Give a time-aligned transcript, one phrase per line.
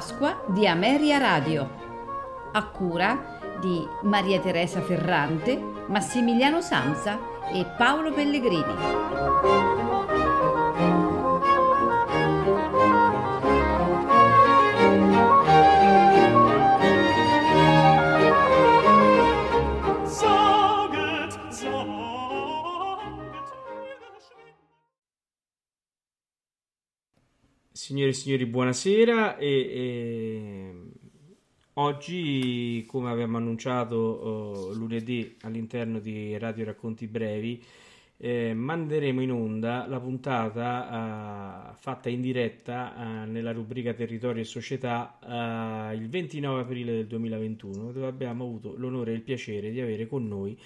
[0.00, 1.68] Pasqua di Ameria Radio,
[2.52, 7.18] a cura di Maria Teresa Ferrante, Massimiliano Samsa
[7.52, 9.89] e Paolo Pellegrini.
[28.00, 29.36] Signore e signori, buonasera.
[29.36, 30.74] E, e,
[31.74, 37.62] oggi, come abbiamo annunciato uh, lunedì all'interno di Radio Racconti Brevi,
[38.16, 44.46] eh, manderemo in onda la puntata uh, fatta in diretta uh, nella rubrica Territorio e
[44.46, 45.18] Società
[45.94, 50.26] il 29 aprile del 2021, dove abbiamo avuto l'onore e il piacere di avere con
[50.26, 50.58] noi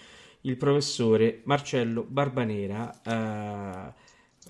[0.42, 3.92] il professore Marcello Barbanera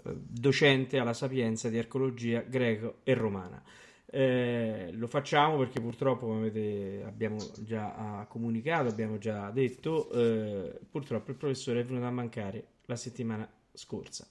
[0.03, 3.63] docente alla Sapienza di archeologia greco e romana.
[4.07, 11.33] Eh, lo facciamo perché purtroppo, come avete, abbiamo già comunicato, abbiamo già detto, eh, purtroppo
[11.33, 14.27] il professore è venuto a mancare la settimana scorsa.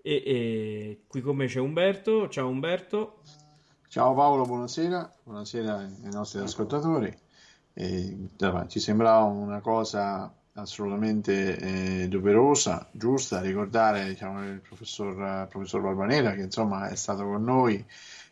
[0.00, 2.28] E, e qui con me c'è Umberto.
[2.28, 3.22] Ciao Umberto.
[3.88, 7.12] Ciao Paolo, buonasera, buonasera ai nostri ascoltatori.
[7.72, 8.28] E,
[8.68, 11.58] ci sembrava una cosa assolutamente
[12.02, 17.84] eh, doverosa, giusta, ricordare diciamo, il professor, professor Barbanera che insomma è stato con noi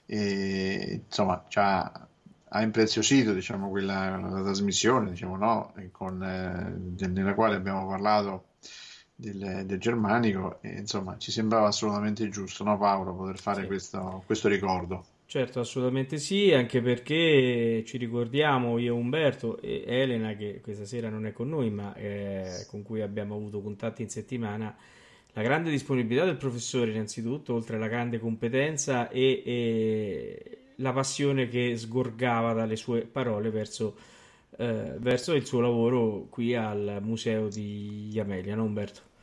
[0.07, 2.09] e insomma ci ha,
[2.49, 5.75] ha impreziosito diciamo, quella, la trasmissione diciamo, no?
[5.93, 8.47] con, eh, nella quale abbiamo parlato
[9.15, 13.67] del, del, germanico e insomma ci sembrava assolutamente giusto no, Paolo poter fare sì.
[13.67, 15.05] questo, questo ricordo.
[15.27, 21.27] Certo, assolutamente sì, anche perché ci ricordiamo io, Umberto e Elena, che questa sera non
[21.27, 24.77] è con noi, ma eh, con cui abbiamo avuto contatti in settimana,
[25.33, 31.77] la grande disponibilità del professore innanzitutto, oltre alla grande competenza e, e la passione che
[31.77, 33.97] sgorgava dalle sue parole verso,
[34.57, 39.14] eh, verso il suo lavoro qui al Museo di Amelia, no Umberto?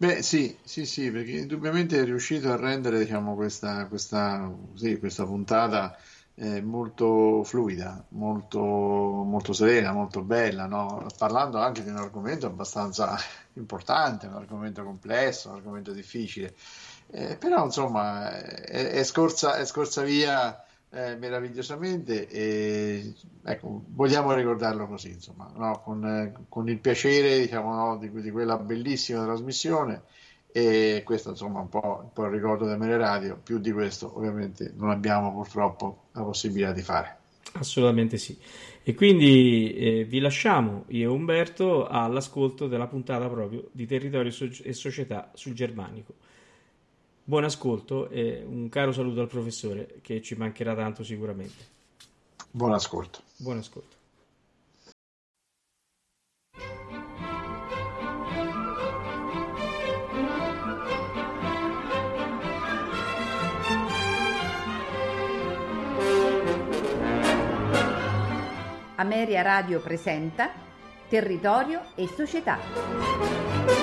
[0.00, 5.26] Beh, sì, sì, sì, perché indubbiamente è riuscito a rendere, diciamo, questa, questa, sì, questa
[5.26, 5.94] puntata
[6.36, 11.06] eh, molto fluida, molto, molto serena, molto bella, no?
[11.18, 13.14] Parlando anche di un argomento abbastanza
[13.54, 16.54] importante, un argomento complesso, un argomento difficile.
[17.10, 23.14] Eh, però, insomma, è, è, scorsa, è scorsa via eh, meravigliosamente e
[23.44, 25.80] ecco, vogliamo ricordarlo così, insomma, no?
[25.84, 27.96] con, eh, con, il piacere diciamo, no?
[27.96, 30.02] di, di, quella bellissima trasmissione
[30.50, 34.16] e questo insomma un po', un po' il ricordo del Mele Radio, più di questo
[34.16, 37.18] ovviamente non abbiamo purtroppo la possibilità di fare.
[37.52, 38.36] Assolutamente sì.
[38.82, 44.72] E quindi eh, vi lasciamo io e Umberto all'ascolto della puntata proprio di Territorio e
[44.72, 46.14] Società sul Germanico.
[47.30, 51.64] Buon ascolto e un caro saluto al professore che ci mancherà tanto sicuramente.
[52.50, 53.20] Buon ascolto.
[53.36, 53.98] Buon ascolto.
[68.96, 70.50] Ameria Radio presenta
[71.08, 73.79] Territorio e Società.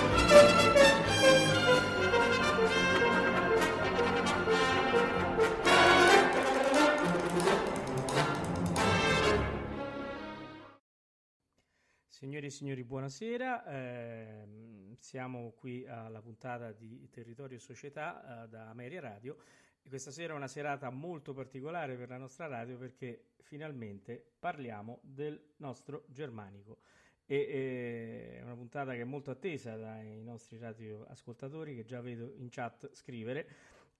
[12.27, 13.65] Signori e signori, buonasera.
[13.67, 19.37] Eh, siamo qui alla puntata di Territorio e Società eh, da Ameria Radio
[19.81, 24.99] e questa sera è una serata molto particolare per la nostra radio perché finalmente parliamo
[25.03, 26.79] del nostro germanico.
[27.25, 32.49] E, è una puntata che è molto attesa dai nostri radioascoltatori che già vedo in
[32.49, 33.47] chat scrivere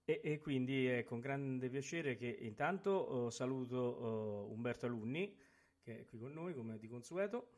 [0.04, 5.34] e, e quindi è con grande piacere che intanto oh, saluto oh, Umberto Alunni
[5.80, 7.52] che è qui con noi come di consueto.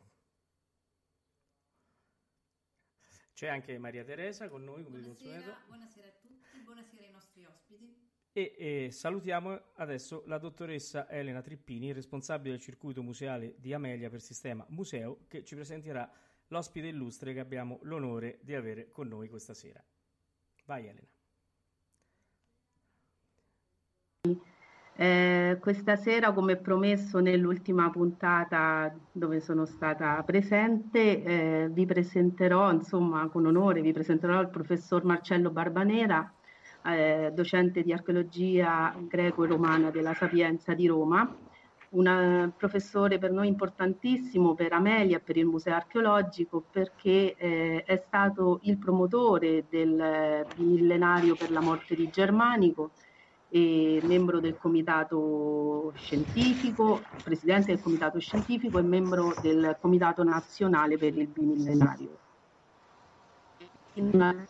[3.40, 5.64] C'è anche Maria Teresa con noi, come buonasera.
[5.66, 7.96] Buonasera a tutti, buonasera ai nostri ospiti.
[8.34, 14.20] E, e, salutiamo adesso la dottoressa Elena Trippini, responsabile del circuito museale di Amelia per
[14.20, 16.12] Sistema Museo, che ci presenterà
[16.48, 19.82] l'ospite illustre che abbiamo l'onore di avere con noi questa sera.
[20.66, 21.19] Vai Elena.
[25.02, 33.26] Eh, questa sera, come promesso nell'ultima puntata dove sono stata presente, eh, vi presenterò, insomma,
[33.30, 36.30] con onore, vi presenterò il professor Marcello Barbanera,
[36.84, 41.34] eh, docente di archeologia greco e romana della Sapienza di Roma,
[41.92, 47.84] un eh, professore per noi importantissimo per Amelia e per il Museo Archeologico perché eh,
[47.86, 52.92] è stato il promotore del millenario per la morte di Germanico
[53.50, 61.18] e membro del comitato scientifico, presidente del comitato scientifico e membro del comitato nazionale per
[61.18, 62.18] il bimillenario.
[63.94, 64.46] In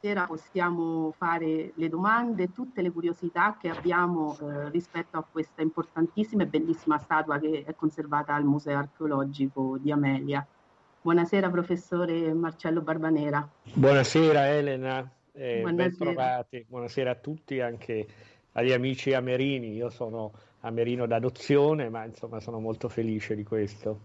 [0.00, 6.44] sera possiamo fare le domande tutte le curiosità che abbiamo eh, rispetto a questa importantissima
[6.44, 10.44] e bellissima statua che è conservata al Museo Archeologico di Amelia.
[11.00, 13.46] Buonasera professore Marcello Barbanera.
[13.72, 16.46] Buonasera Elena, eh, Buonasera.
[16.66, 18.06] Buonasera a tutti, anche
[18.52, 19.74] agli amici amerini.
[19.74, 24.00] Io sono amerino d'adozione, ma insomma sono molto felice di questo.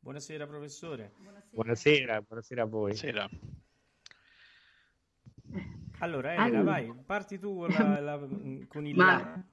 [0.00, 1.12] Buonasera professore.
[1.18, 2.92] Buonasera, buonasera, buonasera a voi.
[2.92, 3.28] Buonasera.
[5.98, 6.62] Allora, Elena, allora.
[6.62, 8.28] vai, parti tu con, la, la,
[8.68, 8.96] con il...
[8.96, 9.44] Ma,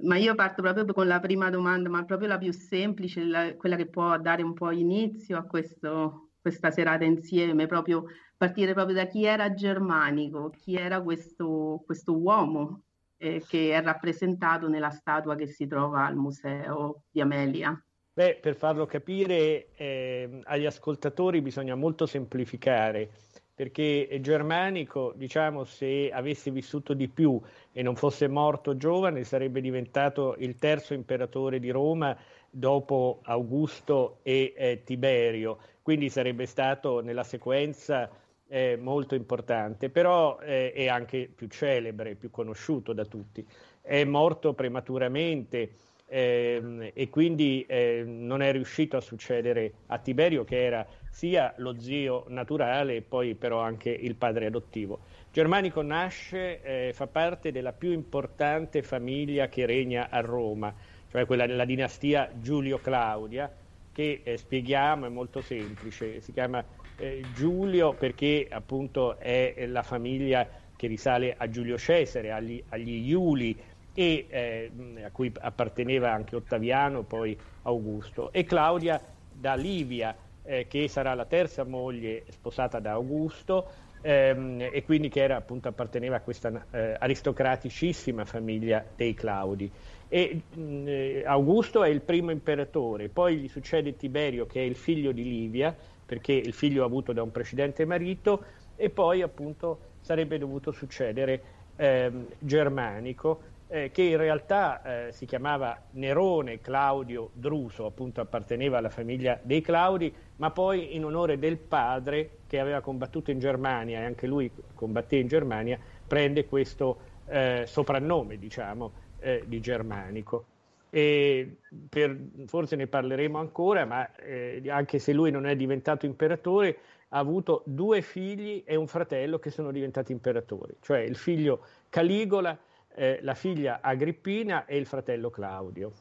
[0.00, 3.76] ma, io parto proprio con la prima domanda, ma proprio la più semplice, la, quella
[3.76, 8.04] che può dare un po' inizio a questo, questa serata insieme, proprio
[8.36, 12.82] partire proprio da chi era Germanico, chi era questo, questo uomo
[13.18, 17.80] eh, che è rappresentato nella statua che si trova al museo di Amelia.
[18.12, 23.10] Beh, per farlo capire eh, agli ascoltatori bisogna molto semplificare
[23.58, 27.40] perché Germanico, diciamo, se avesse vissuto di più
[27.72, 32.16] e non fosse morto giovane, sarebbe diventato il terzo imperatore di Roma
[32.48, 38.08] dopo Augusto e eh, Tiberio, quindi sarebbe stato nella sequenza
[38.48, 43.46] eh, molto importante, però eh, è anche più celebre, più conosciuto da tutti.
[43.80, 45.70] È morto prematuramente
[46.06, 51.78] eh, e quindi eh, non è riuscito a succedere a Tiberio, che era sia lo
[51.78, 55.00] zio naturale e poi però anche il padre adottivo.
[55.30, 60.74] Germanico nasce, eh, fa parte della più importante famiglia che regna a Roma,
[61.10, 63.52] cioè quella della dinastia Giulio-Claudia,
[63.92, 66.64] che eh, spieghiamo è molto semplice, si chiama
[66.98, 70.46] eh, Giulio perché appunto è la famiglia
[70.76, 73.58] che risale a Giulio Cesare, agli, agli Iuli
[73.92, 74.70] e eh,
[75.02, 81.24] a cui apparteneva anche Ottaviano, poi Augusto, e Claudia da Livia, eh, che sarà la
[81.24, 83.68] terza moglie sposata da Augusto
[84.00, 89.68] ehm, e quindi che era, appunto, apparteneva a questa eh, aristocraticissima famiglia dei Claudi.
[90.08, 94.76] E, mh, eh, Augusto è il primo imperatore, poi gli succede Tiberio che è il
[94.76, 95.76] figlio di Livia,
[96.08, 98.42] perché il figlio avuto da un precedente marito,
[98.76, 101.42] e poi appunto sarebbe dovuto succedere
[101.76, 108.88] ehm, Germanico, eh, che in realtà eh, si chiamava Nerone Claudio Druso, appunto apparteneva alla
[108.88, 114.04] famiglia dei Claudi, ma poi in onore del padre che aveva combattuto in Germania e
[114.04, 116.96] anche lui combatté in Germania, prende questo
[117.26, 120.46] eh, soprannome, diciamo, eh, di Germanico.
[120.90, 127.18] Per, forse ne parleremo ancora, ma eh, anche se lui non è diventato imperatore, ha
[127.18, 132.58] avuto due figli e un fratello che sono diventati imperatori, cioè il figlio Caligola
[132.98, 135.92] eh, la figlia Agrippina e il fratello Claudio.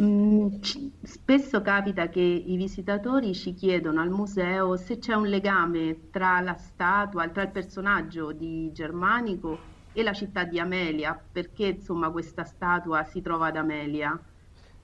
[0.00, 0.60] Mm,
[1.02, 6.54] spesso capita che i visitatori ci chiedono al museo se c'è un legame tra la
[6.54, 13.02] statua, tra il personaggio di Germanico e la città di Amelia, perché insomma questa statua
[13.04, 14.20] si trova ad Amelia.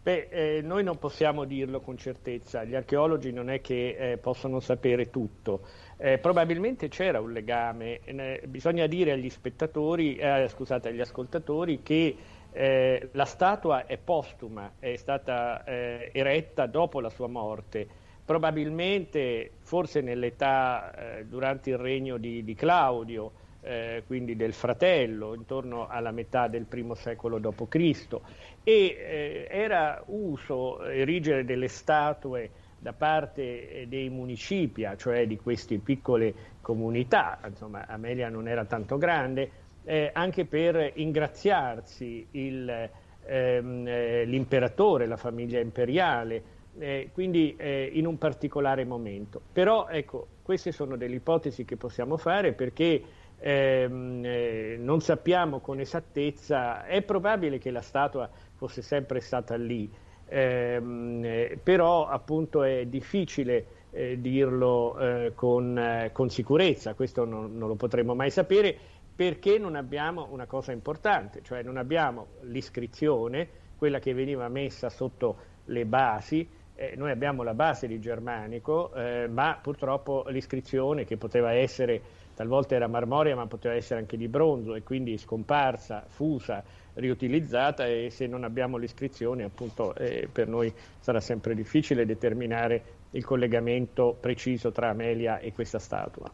[0.02, 4.58] Beh, eh, noi non possiamo dirlo con certezza, gli archeologi non è che eh, possono
[4.58, 5.66] sapere tutto.
[5.98, 8.00] Eh, probabilmente c'era un legame,
[8.46, 12.16] bisogna dire agli spettatori, eh, scusate, agli ascoltatori che
[12.50, 17.86] eh, la statua è postuma, è stata eh, eretta dopo la sua morte,
[18.24, 26.10] probabilmente forse nell'età durante il regno di, di Claudio, eh, quindi del fratello, intorno alla
[26.10, 28.18] metà del primo secolo d.C.
[28.64, 35.78] e eh, era uso erigere delle statue da parte eh, dei municipia, cioè di queste
[35.78, 39.50] piccole comunità, insomma Amelia non era tanto grande,
[39.84, 42.90] eh, anche per ingraziarsi il,
[43.24, 46.42] ehm, eh, l'imperatore, la famiglia imperiale,
[46.78, 49.40] eh, quindi eh, in un particolare momento.
[49.52, 53.02] Però ecco, queste sono delle ipotesi che possiamo fare perché
[53.42, 59.90] eh, non sappiamo con esattezza, è probabile che la statua fosse sempre stata lì,
[60.28, 67.56] ehm, eh, però appunto è difficile eh, dirlo eh, con, eh, con, sicurezza, questo non,
[67.58, 68.76] non lo potremo mai sapere
[69.14, 75.36] perché non abbiamo una cosa importante, cioè non abbiamo l'iscrizione, quella che veniva messa sotto
[75.66, 81.52] le basi, eh, noi abbiamo la base di germanico, eh, ma purtroppo l'iscrizione che poteva
[81.52, 82.00] essere
[82.34, 86.62] talvolta era marmorea ma poteva essere anche di bronzo e quindi scomparsa, fusa,
[86.94, 93.24] riutilizzata e se non abbiamo l'iscrizione appunto eh, per noi sarà sempre difficile determinare il
[93.24, 96.30] collegamento preciso tra Amelia e questa statua.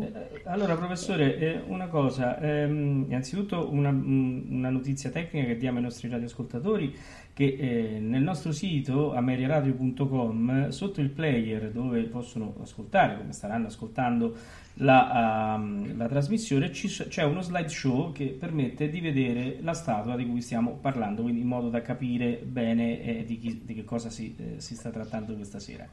[0.00, 5.82] Eh, allora, professore, eh, una cosa, ehm, innanzitutto una, una, notizia tecnica che diamo ai
[5.82, 6.94] nostri radioascoltatori,
[7.32, 14.36] che eh, nel nostro sito ameriaradio.com, sotto il player dove possono ascoltare, come staranno ascoltando
[14.74, 20.26] la, uh, la trasmissione, ci, c'è uno slideshow che permette di vedere la statua di
[20.26, 24.08] cui stiamo parlando, quindi in modo da capire bene eh, di, chi, di, che cosa
[24.08, 25.86] si, eh, si sta trattando questa sera.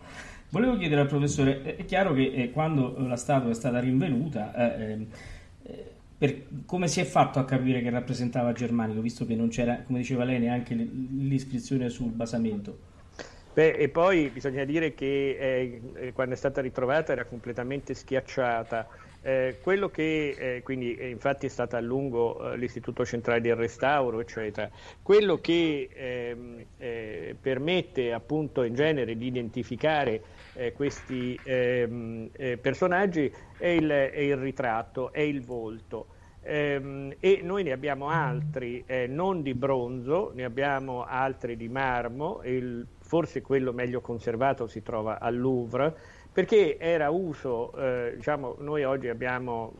[0.50, 4.92] Volevo chiedere al professore, è chiaro che eh, quando la statua è stata rinvenuta, eh,
[4.92, 5.06] ehm,
[6.18, 10.00] eh, come si è fatto a capire che rappresentava Germanico, visto che non c'era, come
[10.00, 12.89] diceva lei, neanche l'iscrizione sul basamento?
[13.60, 18.88] Beh, e poi bisogna dire che eh, eh, quando è stata ritrovata era completamente schiacciata.
[19.22, 23.58] Eh, quello che eh, quindi eh, infatti è stato a lungo eh, l'Istituto Centrale del
[23.58, 24.70] Restauro, eccetera,
[25.02, 30.22] quello che ehm, permette appunto in genere di identificare
[30.74, 32.30] questi ehm,
[32.62, 36.08] personaggi è il, è il, ritratto, è il volto.
[36.44, 42.88] Ehm, e noi ne abbiamo altri non di bronzo, ne abbiamo altri di marmo, il
[43.10, 45.92] forse quello meglio conservato si trova al Louvre,
[46.32, 49.74] perché era uso, eh, diciamo, noi oggi abbiamo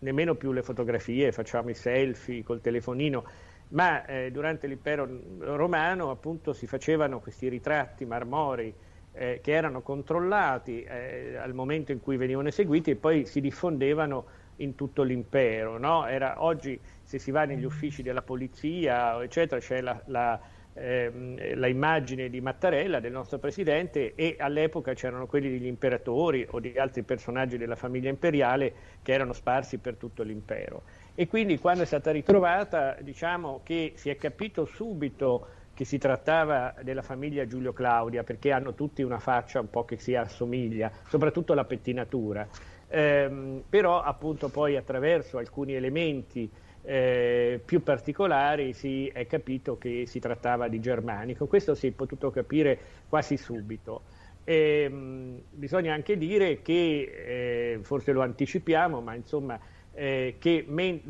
[0.00, 3.24] nemmeno più le fotografie, facciamo i selfie col telefonino,
[3.68, 5.08] ma eh, durante l'impero
[5.38, 8.74] romano appunto si facevano questi ritratti marmorei
[9.12, 14.26] eh, che erano controllati eh, al momento in cui venivano eseguiti e poi si diffondevano
[14.56, 15.78] in tutto l'impero.
[15.78, 16.04] No?
[16.04, 21.66] Era, oggi se si va negli uffici della polizia, eccetera, c'è la, la ehm, la
[21.66, 27.02] immagine di Mattarella, del nostro presidente, e all'epoca c'erano quelli degli imperatori o di altri
[27.02, 30.82] personaggi della famiglia imperiale che erano sparsi per tutto l'impero.
[31.14, 36.74] E quindi quando è stata ritrovata, diciamo che si è capito subito che si trattava
[36.82, 41.52] della famiglia Giulio Claudia, perché hanno tutti una faccia un po' che si assomiglia, soprattutto
[41.52, 42.48] la pettinatura.
[42.88, 46.50] Eh, però appunto poi attraverso alcuni elementi
[46.86, 51.46] eh, più particolari si è capito che si trattava di germanico.
[51.46, 52.78] Questo si è potuto capire
[53.08, 54.04] quasi subito.
[54.44, 59.58] E, mh, bisogna anche dire che, eh, forse lo anticipiamo, ma insomma,
[59.92, 61.00] eh, che men-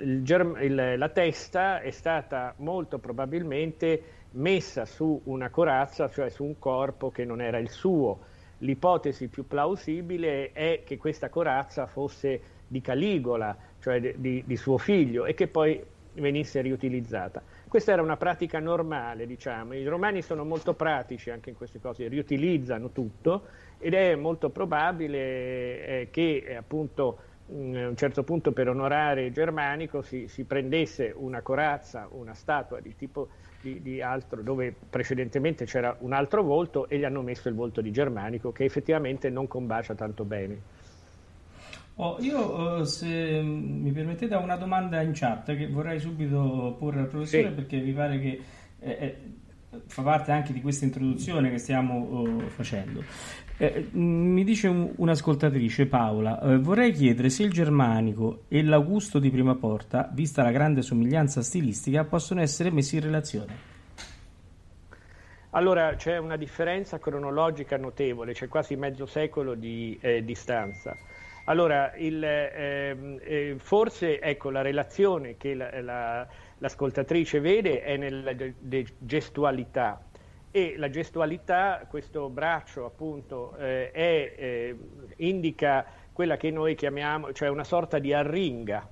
[0.00, 6.44] il germ- il, la testa è stata molto probabilmente messa su una corazza, cioè su
[6.44, 8.20] un corpo che non era il suo.
[8.58, 15.26] L'ipotesi più plausibile è che questa corazza fosse di Caligola, cioè di, di, suo figlio,
[15.26, 15.78] e che poi
[16.14, 17.42] venisse riutilizzata.
[17.68, 19.74] Questa era una pratica normale, diciamo.
[19.74, 23.42] I romani sono molto pratici anche in queste cose, riutilizzano tutto
[23.78, 30.00] ed è molto probabile eh, che eh, appunto a un certo punto per onorare Germanico
[30.00, 33.28] si, si prendesse una corazza, una statua di tipo
[33.60, 37.82] di, di, altro, dove precedentemente c'era un altro volto e gli hanno messo il volto
[37.82, 40.83] di Germanico che effettivamente non combacia tanto bene.
[41.96, 47.00] Oh, io, eh, se mi permettete, ho una domanda in chat che vorrei subito porre
[47.00, 47.54] al professore sì.
[47.54, 48.40] perché mi pare che
[48.80, 49.16] eh, eh,
[49.86, 53.04] fa parte anche di questa introduzione che stiamo uh, facendo.
[53.58, 59.30] Eh, mi dice un, un'ascoltatrice, Paola, eh, vorrei chiedere se il germanico e l'Augusto di
[59.30, 63.72] Prima Porta, vista la grande somiglianza stilistica, possono essere messi in relazione.
[65.50, 70.96] Allora, c'è una differenza cronologica notevole, c'è quasi mezzo secolo di distanza.
[71.44, 76.26] Allora, il, ehm, eh, forse ecco, la relazione che la, la,
[76.58, 80.02] l'ascoltatrice vede è nella de, gestualità.
[80.50, 84.76] E la gestualità, questo braccio appunto, eh, è, eh,
[85.16, 88.88] indica quella che noi chiamiamo, cioè una sorta di arringa,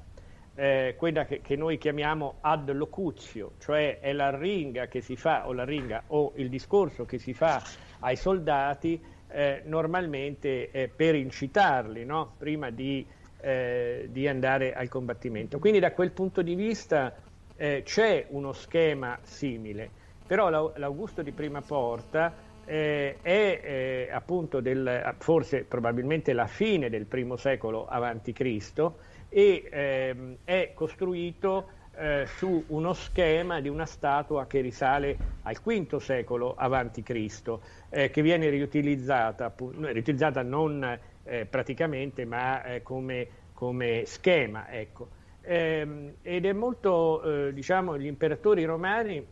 [0.55, 5.53] eh, quella che, che, noi chiamiamo ad locutio, cioè è l'arringa che si fa, o
[5.53, 7.63] l'arringa, o il discorso che si fa
[8.01, 9.01] ai soldati
[9.33, 12.35] eh, normalmente eh, per incitarli no?
[12.39, 13.05] prima di,
[13.41, 15.59] eh, di, andare al combattimento.
[15.59, 17.15] Quindi da quel punto di vista
[17.57, 19.91] eh, c'è uno schema simile,
[20.27, 27.07] però l'Augusto di Prima Porta eh, è eh, appunto del, forse probabilmente la fine del
[27.07, 28.99] primo secolo avanti Cristo
[29.29, 35.97] e ehm, è costruito eh, su uno schema di una statua che risale al V
[35.99, 36.57] secolo
[37.03, 44.71] Cristo, eh, che viene riutilizzata, riutilizzata non eh, praticamente ma eh, come, come, schema.
[44.71, 45.09] Ecco.
[45.43, 49.25] Ehm, ed è molto, eh, diciamo, gli imperatori romani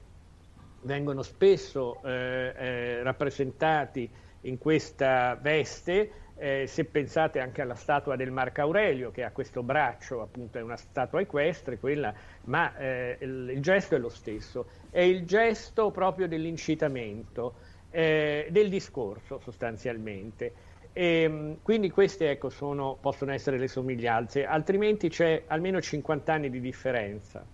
[0.83, 4.11] vengono spesso eh, rappresentati
[4.43, 9.63] in questa veste eh, se pensate anche alla statua del Marco Aurelio, che ha questo
[9.63, 14.67] braccio, appunto è una statua equestre, quella, ma eh, il, il, gesto è lo stesso.
[14.91, 17.57] È il gesto proprio dell'incitamento,
[17.91, 20.53] eh, del discorso sostanzialmente.
[20.95, 26.49] E, ehm, quindi queste ecco, sono, possono essere le somiglianze, altrimenti c'è almeno 50 anni
[26.49, 27.45] di differenza.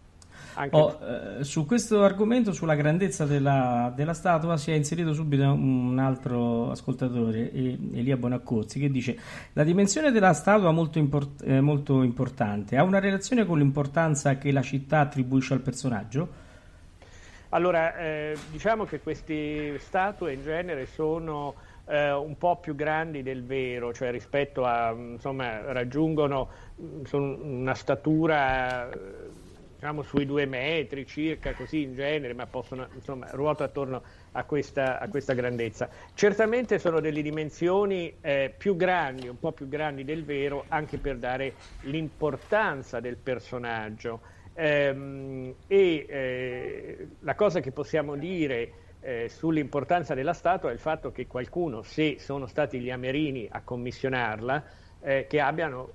[0.71, 0.99] Oh,
[1.39, 6.71] eh, su questo argomento, sulla grandezza della, della, statua, si è inserito subito un altro
[6.71, 9.19] ascoltatore, Elia Bonaccorsi, che dice
[9.53, 14.39] la dimensione della statua è molto, import- eh, molto importante, ha una relazione con l'importanza
[14.39, 16.45] che la città attribuisce al personaggio?
[17.51, 21.55] Allora, eh, diciamo che queste statue in genere sono
[21.87, 26.49] eh, un po' più grandi del vero, cioè rispetto a, insomma, raggiungono
[27.11, 28.89] una statura
[29.87, 34.03] diciamo sui due metri circa, così in genere, ma possono, insomma, ruota attorno
[34.33, 35.89] a questa, a questa grandezza.
[36.13, 41.19] Certamente sono delle dimensioni eh, più grandi, un po' più grandi del vero, anche per
[41.19, 44.23] dare l'importanza del personaggio.
[44.55, 51.13] Ehm, e eh, la cosa che possiamo dire eh, sull'importanza della statua è il fatto
[51.13, 54.65] che qualcuno, se sono stati gli amerini a commissionarla,
[55.07, 55.93] eh, che abbiano,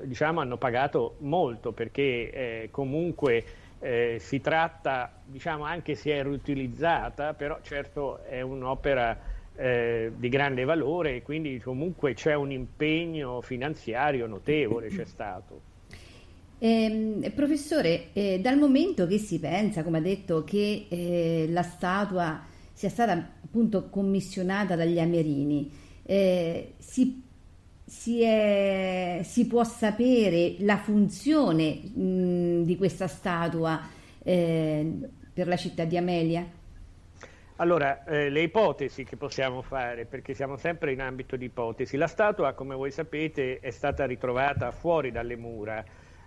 [0.00, 3.44] eh, diciamo, hanno pagato molto perché eh, comunque
[3.78, 9.18] eh, si tratta, diciamo, anche se è riutilizzata, però certo è un'opera
[9.54, 15.60] eh, di grande valore e quindi comunque c'è un impegno finanziario notevole, c'è stato.
[16.58, 22.42] Eh, professore, eh, dal momento che si pensa, come ha detto, che eh, la statua
[22.72, 23.12] sia stata
[23.44, 25.70] appunto commissionata dagli Amerini,
[26.06, 27.23] si
[27.84, 33.80] si, è, si, può sapere la funzione mh, di questa statua
[34.22, 34.90] eh,
[35.32, 36.46] per la città di Amelia?
[37.56, 42.08] Allora, eh, le ipotesi che possiamo fare, perché siamo sempre in ambito di ipotesi, la
[42.08, 45.84] statua, come voi sapete, è stata ritrovata fuori dalle mura,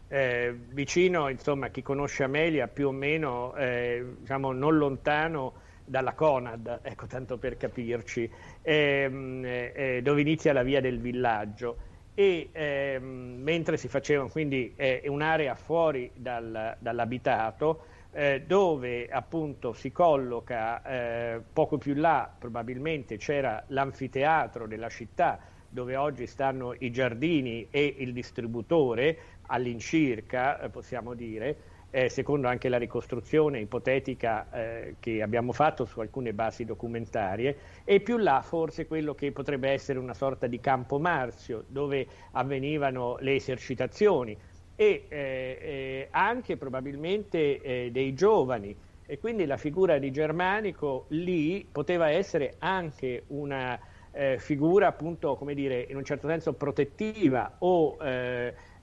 [0.08, 6.82] eh, vicino, insomma, chi conosce Amelia, più o meno, eh, diciamo, non lontano dalla Conad,
[6.84, 8.30] ecco tanto per capirci,
[8.62, 11.78] ehm, eh, dove inizia la via del villaggio.
[12.14, 19.92] E ehm, mentre si faceva quindi eh, un'area fuori dal, dall'abitato eh, dove appunto si
[19.92, 27.68] colloca eh, poco più là probabilmente c'era l'anfiteatro della città dove oggi stanno i giardini
[27.70, 31.58] e il distributore all'incirca eh, possiamo dire
[31.98, 38.02] eh, secondo anche la ricostruzione ipotetica eh, che abbiamo fatto su alcune basi documentarie, e
[38.02, 43.34] più là forse quello che potrebbe essere una sorta di campo marzio dove avvenivano le
[43.34, 44.38] esercitazioni
[44.76, 48.76] e eh, eh anche probabilmente eh, dei giovani.
[49.08, 53.80] E quindi la figura di Germanico lì poteva essere anche una
[54.12, 57.98] eh, figura appunto, come dire, in un certo senso protettiva o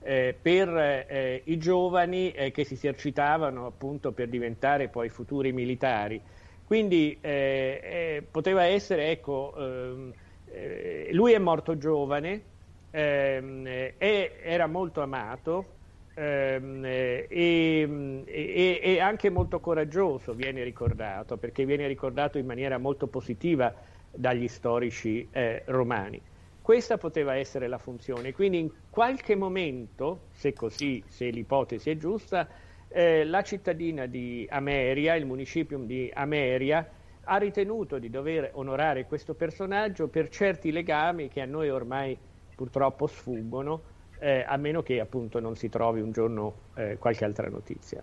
[0.05, 0.69] eh, per
[1.09, 6.21] eh, i giovani eh, che si esercitavano appunto per diventare poi futuri militari.
[6.63, 10.13] Quindi eh, eh, poteva essere, ecco, ehm,
[10.45, 12.45] eh, lui è morto giovane,
[12.91, 13.65] ehm,
[13.97, 15.79] era molto amato
[16.13, 23.07] ehm, e, e, e, anche molto coraggioso, viene ricordato, perché viene ricordato in maniera molto
[23.07, 23.73] positiva
[24.11, 25.29] dagli storici
[25.65, 26.21] romani.
[26.65, 32.49] Questa poteva essere la funzione, quindi in qualche momento, se così, se l'ipotesi è giusta,
[32.87, 36.89] eh, la cittadina di Ameria, il municipium di Ameria,
[37.25, 42.17] ha ritenuto di dover onorare questo personaggio per certi legami che a noi ormai
[42.55, 43.83] purtroppo sfuggono,
[44.19, 48.01] eh, a meno che appunto non si trovi un giorno eh, qualche altra notizia.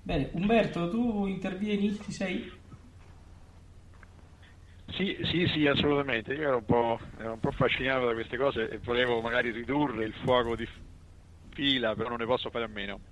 [0.00, 2.48] Bene, Umberto, tu intervieni, ci sei?
[4.98, 6.34] Sì, sì, sì, assolutamente.
[6.34, 10.04] Io ero un, po', ero un po' affascinato da queste cose e volevo magari ridurre
[10.04, 10.68] il fuoco di
[11.50, 13.02] fila, però non ne posso fare a meno.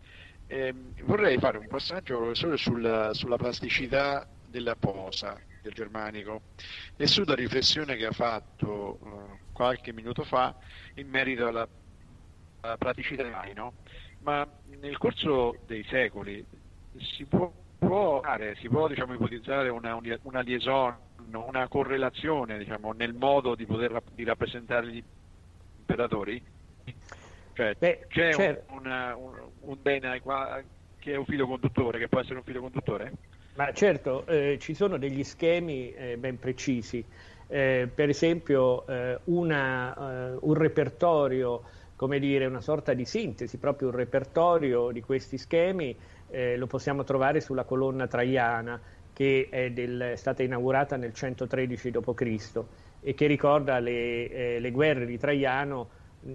[0.49, 6.43] Eh, vorrei fare un passaggio solo sulla, sulla plasticità della posa del germanico
[6.97, 10.57] e sulla riflessione che ha fatto uh, qualche minuto fa
[10.95, 11.69] in merito alla,
[12.63, 13.75] alla praticità dei mani, no?
[14.23, 14.45] ma
[14.81, 16.45] nel corso dei secoli
[16.99, 18.21] si può, può,
[18.57, 24.25] si può diciamo, ipotizzare una, una liaison una correlazione diciamo, nel modo di poter di
[24.25, 25.03] rappresentare gli
[25.79, 26.43] imperatori?
[27.53, 28.75] Cioè, Beh, c'è certo.
[28.75, 30.21] un, un, un, bene
[30.99, 33.13] che è un filo conduttore, che può essere un filo conduttore?
[33.55, 37.03] Ma certo, eh, ci sono degli schemi eh, ben precisi.
[37.49, 39.95] Eh, per esempio eh, una,
[40.33, 41.63] eh, un repertorio,
[41.97, 45.97] come dire, una sorta di sintesi, proprio un repertorio di questi schemi
[46.29, 48.79] eh, lo possiamo trovare sulla colonna traiana
[49.17, 52.63] che è, del, è stata inaugurata nel 113 d.C.
[53.01, 55.89] e che ricorda le, eh, le, guerre di Traiano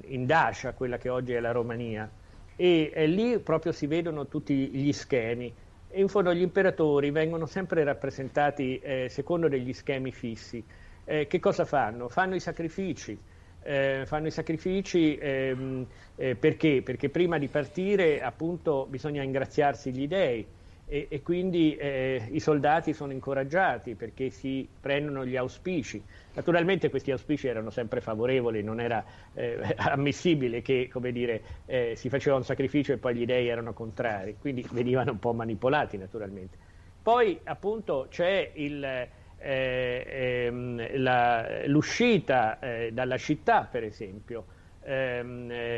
[0.06, 2.10] in Dacia, quella che oggi è la Romania.
[2.56, 5.54] E eh, lì proprio si vedono tutti gli schemi.
[5.90, 10.64] E in fondo gli imperatori vengono sempre rappresentati eh, secondo degli schemi fissi.
[11.06, 12.10] eh, che cosa fanno?
[12.10, 13.16] Fanno i sacrifici.
[13.62, 16.82] Eh, fanno i sacrifici ehm, eh, perché?
[16.82, 20.48] Perché prima di partire appunto bisogna ingraziarsi gli dèi
[20.92, 26.04] e, e quindi eh, i soldati sono incoraggiati perché si prendono gli auspici.
[26.34, 29.02] Naturalmente questi auspici erano sempre favorevoli, non era
[29.34, 34.36] eh, ammissibile che dire, eh, si faceva un sacrificio e poi gli dèi erano contrari,
[34.38, 36.58] quindi venivano un po' manipolati naturalmente.
[37.02, 44.46] Poi appunto c'è il eh, ehm, la, l'uscita eh, dalla città, per esempio,
[44.84, 45.71] ehm, eh, eh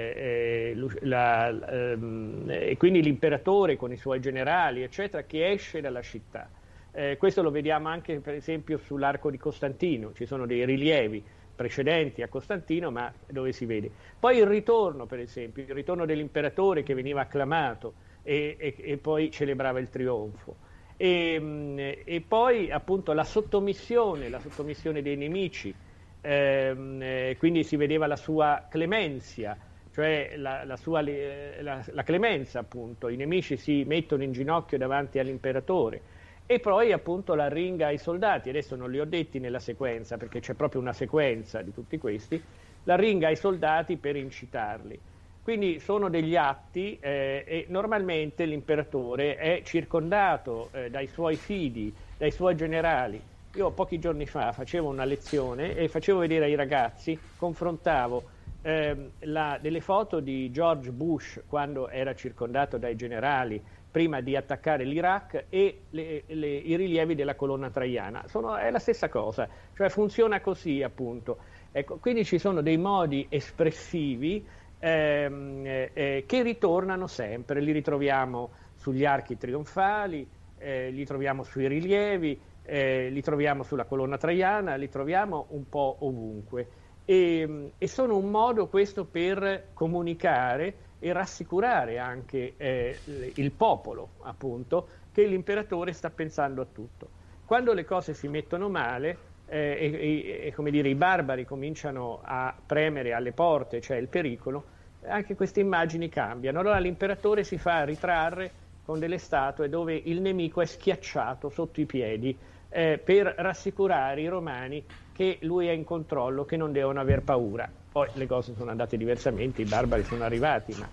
[1.02, 6.50] la, ehm, e quindi l'imperatore con i suoi generali, eccetera, che esce dalla città.
[6.92, 12.22] Eh, questo lo vediamo anche, per esempio, sull'arco di Costantino, ci sono dei rilievi precedenti
[12.22, 13.92] a Costantino, ma dove si vede.
[14.20, 19.30] Poi il ritorno, per esempio, il ritorno dell'imperatore che veniva acclamato e, e, e poi
[19.32, 20.58] celebrava il trionfo.
[20.96, 25.74] E, e, poi appunto la sottomissione, la sottomissione dei nemici,
[26.22, 29.58] ehm, eh, quindi si vedeva la sua clemenzia,
[29.94, 35.20] cioè la, la, sua, la, la, clemenza appunto, i nemici si mettono in ginocchio davanti
[35.20, 36.02] all'imperatore
[36.48, 40.40] e poi appunto la ringa ai soldati, adesso non li ho detti nella sequenza perché
[40.40, 42.42] c'è proprio una sequenza di tutti questi,
[42.86, 45.00] la ringa ai soldati per incitarli.
[45.44, 52.32] Quindi sono degli atti eh, e normalmente l'imperatore è circondato eh, dai suoi fidi, dai
[52.32, 53.22] suoi generali.
[53.56, 58.33] Io pochi giorni fa facevo una lezione e facevo vedere ai ragazzi, confrontavo
[58.64, 64.86] eh, la, delle foto di George Bush quando era circondato dai generali prima di attaccare
[64.86, 68.24] l'Iraq e le, le, i rilievi della colonna traiana.
[68.28, 71.38] Sono, è la stessa cosa, cioè funziona così appunto.
[71.72, 74.44] Ecco, quindi ci sono dei modi espressivi
[74.80, 82.40] ehm, eh, che ritornano sempre, li ritroviamo sugli archi trionfali, eh, li troviamo sui rilievi,
[82.64, 86.68] eh, li troviamo sulla colonna traiana, li troviamo un po' ovunque.
[87.06, 92.98] E, e sono un modo questo per comunicare e rassicurare anche eh,
[93.36, 97.10] il popolo, appunto, che l'imperatore sta pensando a tutto.
[97.46, 102.56] Quando le cose si mettono male, eh, e, e, come dire, i barbari cominciano a
[102.66, 104.64] premere alle porte, cioè il pericolo,
[105.06, 106.60] anche queste immagini cambiano.
[106.60, 111.86] Allora l'imperatore si fa ritrarre con delle statue dove il nemico è schiacciato sotto i
[111.86, 112.36] piedi
[112.70, 114.84] eh, per rassicurare i romani
[115.14, 117.70] che lui è in controllo, che non devono aver paura.
[117.92, 120.90] Poi le cose sono andate diversamente, i barbari sono arrivati, ma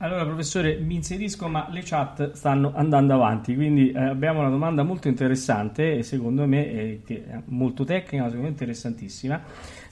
[0.00, 4.84] allora, professore, mi inserisco, ma le chat stanno andando avanti, quindi eh, abbiamo una domanda
[4.84, 9.42] molto interessante e secondo me è, è molto tecnica, ma secondo me interessantissima.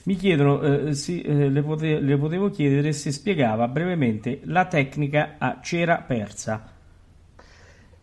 [0.03, 5.35] Mi chiedono, eh, sì, eh, le, pote- le, potevo chiedere se spiegava brevemente la tecnica
[5.37, 6.76] a cera persa.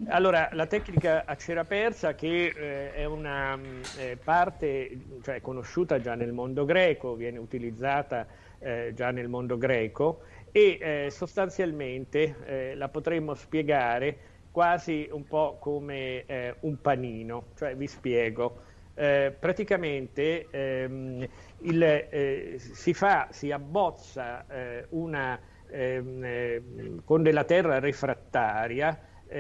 [0.08, 3.56] Allora, la tecnica a cera persa che eh, è una
[3.96, 4.90] eh, parte
[5.22, 8.26] cioè, conosciuta già nel mondo greco, viene utilizzata
[8.58, 14.16] eh, già nel mondo greco e eh, sostanzialmente eh, la potremmo spiegare
[14.50, 18.62] quasi un po' come eh, un panino, cioè vi spiego.
[18.94, 21.28] Praticamente ehm,
[21.62, 24.46] il, si, fa, si abbozza
[24.90, 25.36] una,
[25.68, 28.96] ehm, con della terra refrattaria,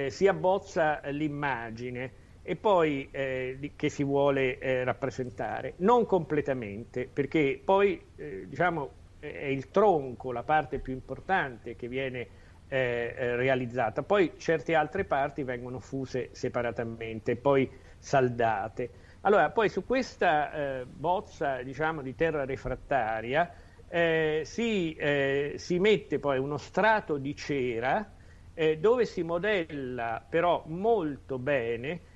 [0.08, 8.00] si abbozza l'immagine e poi eh, che si vuole eh, rappresentare, non completamente, perché poi
[8.16, 12.28] eh, diciamo è il tronco, la parte più importante che viene
[12.68, 14.02] eh, eh, realizzata.
[14.02, 18.90] Poi certe altre parti vengono fuse separatamente, poi saldate.
[19.22, 23.50] Allora, poi su questa eh, bozza diciamo, di terra refrattaria
[23.88, 28.12] eh, si, eh, si, mette poi uno strato di cera
[28.54, 32.12] eh, dove si modella però molto bene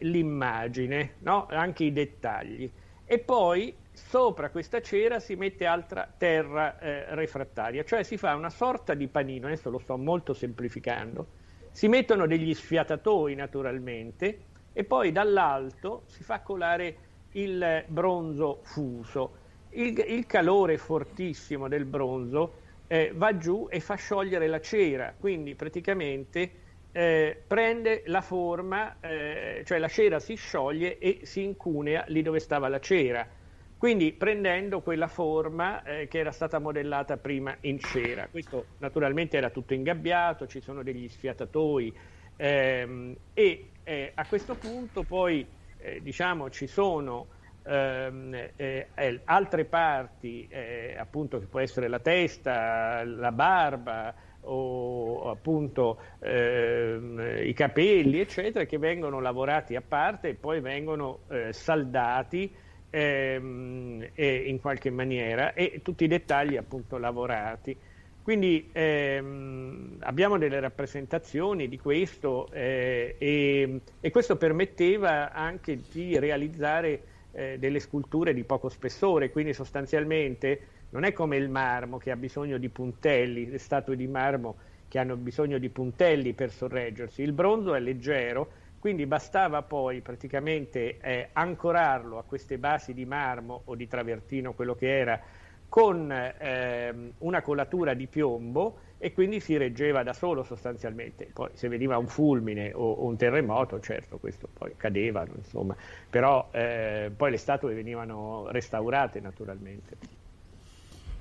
[0.00, 1.46] l'immagine, no?
[1.48, 2.68] anche i dettagli.
[3.04, 8.50] E poi sopra questa cera si mette altra terra eh, refrattaria, cioè si fa una
[8.50, 11.26] sorta di panino, adesso lo sto molto semplificando,
[11.70, 14.38] si mettono degli sfiatatoi naturalmente
[14.72, 16.96] e poi dall'alto si fa colare
[17.32, 19.38] il bronzo fuso.
[19.70, 22.54] Il, il calore fortissimo del bronzo
[22.92, 26.54] eh, va giù e fa sciogliere la cera, quindi praticamente
[26.90, 32.40] eh, prende la forma, eh, cioè la cera si scioglie e si incunea lì dove
[32.40, 33.28] stava la cera
[33.76, 38.28] quindi prendendo quella forma eh, che era stata modellata prima in cera.
[38.28, 41.96] Questo naturalmente era tutto ingabbiato, ci sono degli sfiatatoi
[42.36, 47.30] ehm, e eh, a questo punto poi eh, diciamo ci sono
[47.62, 48.88] ehm, eh,
[49.24, 57.52] altre parti, eh, appunto che può essere la testa, la barba, o appunto eh, i
[57.52, 62.52] capelli, eccetera, che vengono lavorati a parte e poi vengono eh, saldati
[62.88, 67.76] ehm, in qualche maniera e tutti i dettagli appunto lavorati.
[68.22, 77.02] Quindi ehm, abbiamo delle rappresentazioni di questo eh, e, e, questo permetteva anche di realizzare
[77.32, 82.16] eh, delle sculture di poco spessore, quindi sostanzialmente non è come il marmo che ha
[82.16, 84.56] bisogno di puntelli, le statue di marmo
[84.88, 90.98] che hanno bisogno di puntelli per sorreggersi, il bronzo è leggero, quindi bastava poi praticamente
[90.98, 95.20] eh, ancorarlo a queste basi di marmo o di travertino, quello che era,
[95.68, 101.30] con eh, una colatura di piombo e quindi si reggeva da solo sostanzialmente.
[101.32, 105.74] Poi se veniva un fulmine o, o un terremoto, certo, questo poi cadevano, insomma,
[106.10, 109.96] però eh, poi le statue venivano restaurate naturalmente.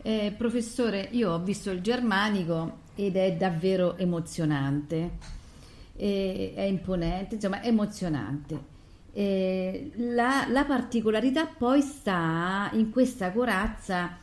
[0.01, 5.11] Eh, professore, io ho visto il germanico ed è davvero emozionante,
[5.95, 8.77] eh, è imponente, insomma, è emozionante.
[9.13, 14.17] Eh, la, la, particolarità poi sta in questa corazza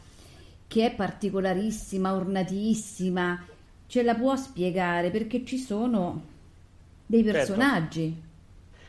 [0.66, 3.44] che è particolarissima, ornatissima,
[3.86, 6.22] ce la può spiegare perché ci sono
[7.06, 7.38] dei certo.
[7.38, 8.12] personaggi.
[8.12, 8.24] Certo.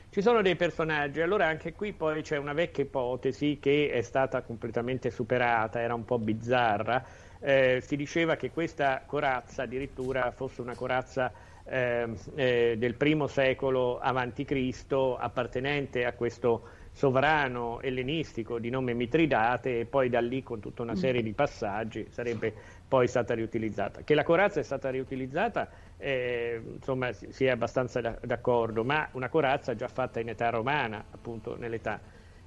[0.10, 4.42] Ci sono dei personaggi, allora anche qui poi c'è una vecchia ipotesi che è stata
[4.42, 7.06] completamente superata, era un po' bizzarra.
[7.40, 11.32] Eh, si diceva che questa corazza addirittura fosse una corazza
[11.66, 16.64] eh, eh, del primo secolo avanti Cristo, appartenente a questo
[16.98, 22.08] sovrano ellenistico di nome Mitridate e poi da lì con tutta una serie di passaggi
[22.10, 22.52] sarebbe
[22.88, 24.02] poi stata riutilizzata.
[24.02, 29.08] Che la corazza è stata riutilizzata, eh, insomma, si, si, è abbastanza da, d'accordo, ma
[29.12, 32.00] una corazza già fatta in età romana, appunto nell'età.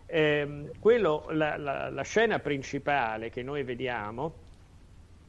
[0.07, 4.35] Eh, quello, la, la, la, scena principale che noi vediamo,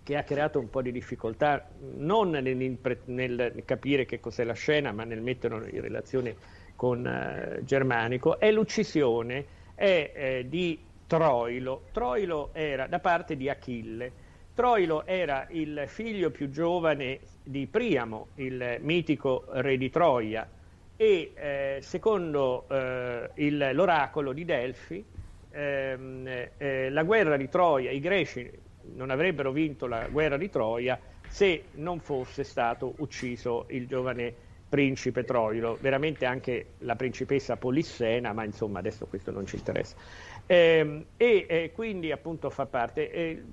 [0.01, 4.91] che ha creato un po' di difficoltà, non nel, nel capire che cos'è la scena,
[4.91, 11.83] ma nel metterlo in relazione con eh, Germanico, è l'uccisione è, eh, di Troilo.
[11.91, 14.11] Troilo era da parte di Achille
[14.55, 20.49] Troilo era il figlio più giovane di Priamo, il mitico re di Troia,
[20.97, 25.05] e eh, secondo eh, il, l'oracolo di Delfi,
[25.51, 28.51] ehm, eh, la guerra di Troia, i greci
[28.95, 35.25] non avrebbero vinto la guerra di Troia se non fosse stato ucciso il giovane principe
[35.25, 39.97] Troilo, veramente anche la principessa Polissena, ma insomma adesso questo non ci interessa.
[40.45, 43.43] Ehm, e eh, quindi appunto fa parte eh,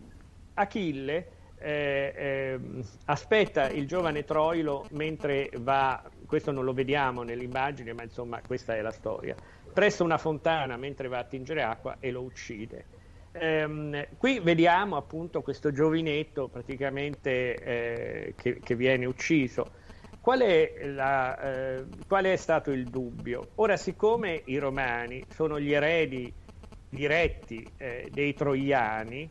[0.55, 1.27] Achille
[1.59, 2.61] eh, eh,
[3.07, 8.81] aspetta il giovane Troilo mentre va, questo non lo vediamo nell'immagine, ma insomma questa è
[8.81, 9.35] la storia,
[9.73, 12.85] presso una fontana mentre va a tingere acqua e lo uccide.
[13.33, 19.78] Eh, qui vediamo appunto questo giovinetto praticamente eh, che, che, viene ucciso.
[20.29, 23.53] Qual è, la, eh, qual è stato il dubbio?
[23.55, 26.31] Ora, siccome i romani sono gli eredi
[26.87, 29.27] diretti eh, dei troiani,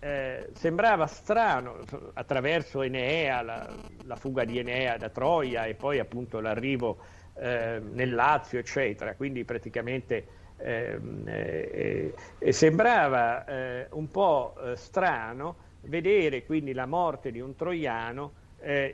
[0.00, 1.78] eh, sembrava strano
[2.12, 6.98] attraverso Enea, la, la, fuga di Enea da Troia e poi appunto l'arrivo
[7.36, 9.14] eh, nel Lazio, eccetera.
[9.14, 10.26] Quindi praticamente
[10.58, 12.12] ehm, eh,
[12.50, 18.42] sembrava eh, un po' strano vedere quindi la morte di un troiano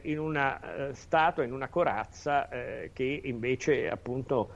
[0.02, 4.50] in una statua, in una corazza che invece appunto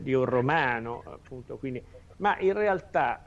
[0.00, 1.02] di un romano.
[1.06, 1.82] Appunto, quindi,
[2.16, 3.22] ma in realtà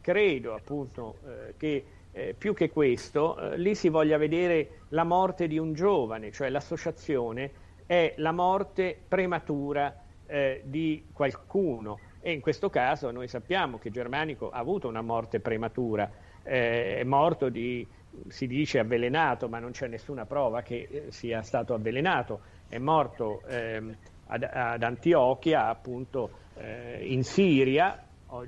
[0.00, 1.18] credo appunto
[1.56, 6.30] che eh, più che questo, eh, lì si voglia vedere la morte di un giovane,
[6.30, 7.50] cioè l'associazione
[7.86, 14.50] è la morte prematura eh, di qualcuno e in questo caso noi sappiamo che Germanico
[14.50, 16.08] ha avuto una morte prematura,
[16.44, 17.86] eh, è morto di,
[18.28, 23.42] si dice avvelenato, ma non c'è nessuna prova che eh, sia stato avvelenato, è morto
[23.46, 23.94] ehm,
[24.26, 28.02] ad, ad, Antiochia, appunto eh, in Siria,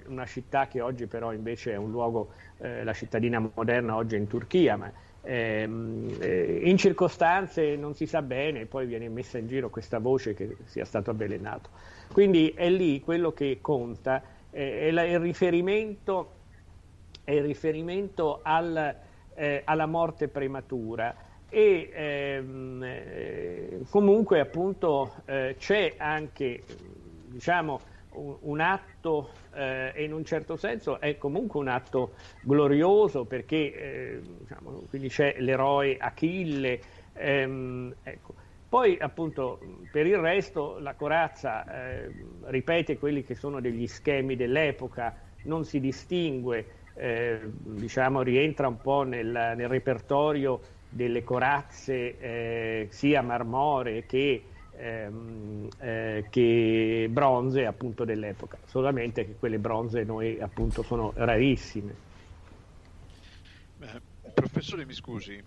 [0.07, 4.18] una città che oggi però invece è un luogo eh, la cittadina moderna oggi è
[4.18, 4.90] in Turchia, ma
[5.22, 10.35] ehm, eh, in circostanze non si sa bene, poi viene messa in giro questa voce
[10.35, 11.70] che sia stato avvelenato.
[12.12, 16.33] Quindi è lì quello che conta, eh, è la, il riferimento,
[17.22, 18.96] è il riferimento al,
[19.37, 21.14] eh, alla morte prematura
[21.49, 26.64] e ehm, eh, comunque appunto eh, c'è anche
[27.27, 33.25] diciamo un, un atto eh, e in un certo senso è comunque un atto glorioso
[33.25, 36.81] perché eh, diciamo, quindi c'è l'eroe Achille.
[37.14, 38.35] Ehm, ecco.
[38.68, 42.11] Poi appunto per il resto la corazza eh,
[42.46, 49.02] ripete quelli che sono degli schemi dell'epoca, non si distingue, eh, diciamo rientra un po'
[49.02, 54.42] nel, nel repertorio delle corazze eh, sia marmoree che,
[54.76, 62.04] ehm, eh, che bronze appunto dell'epoca, solamente che quelle bronze noi appunto sono rarissime.
[64.32, 65.42] Professore mi scusi,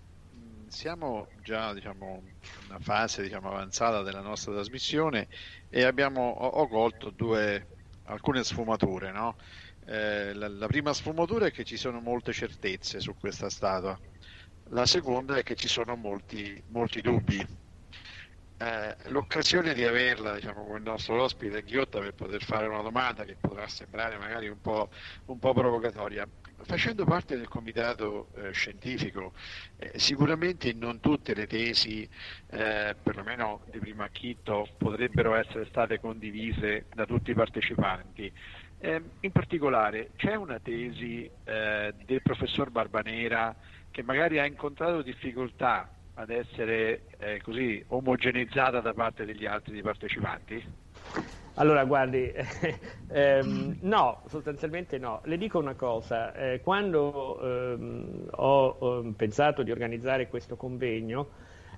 [0.68, 2.22] siamo già diciamo,
[2.68, 5.26] una fase diciamo, avanzata della nostra trasmissione
[5.68, 7.66] e abbiamo, ho, ho colto due,
[8.04, 9.10] alcune sfumature.
[9.10, 9.36] No?
[9.86, 13.98] Eh, la, la, prima sfumatura è che ci sono molte certezze su questa statua,
[14.70, 17.44] la seconda è che ci sono molti, molti dubbi.
[18.56, 23.24] Eh, l'occasione di averla diciamo, con il nostro ospite Ghiotta per poter fare una domanda
[23.24, 24.90] che potrà sembrare magari un po',
[25.26, 26.28] un po provocatoria
[26.64, 29.32] facendo parte del comitato eh, scientifico,
[29.76, 32.08] eh, sicuramente non tutte le tesi,
[32.50, 38.32] eh, perlomeno di primo acchitto, potrebbero essere state condivise da tutti i partecipanti.
[38.82, 43.54] Ehm, in particolare c'è una tesi eh, del professor Barbanera
[43.90, 50.64] che magari ha incontrato difficoltà ad essere eh, così omogeneizzata da parte degli altri partecipanti?
[51.54, 52.32] Allora, guardi,
[53.08, 55.20] ehm, no, sostanzialmente no.
[55.24, 61.28] Le dico una cosa, eh, quando ehm, ho, ho, pensato di organizzare questo convegno,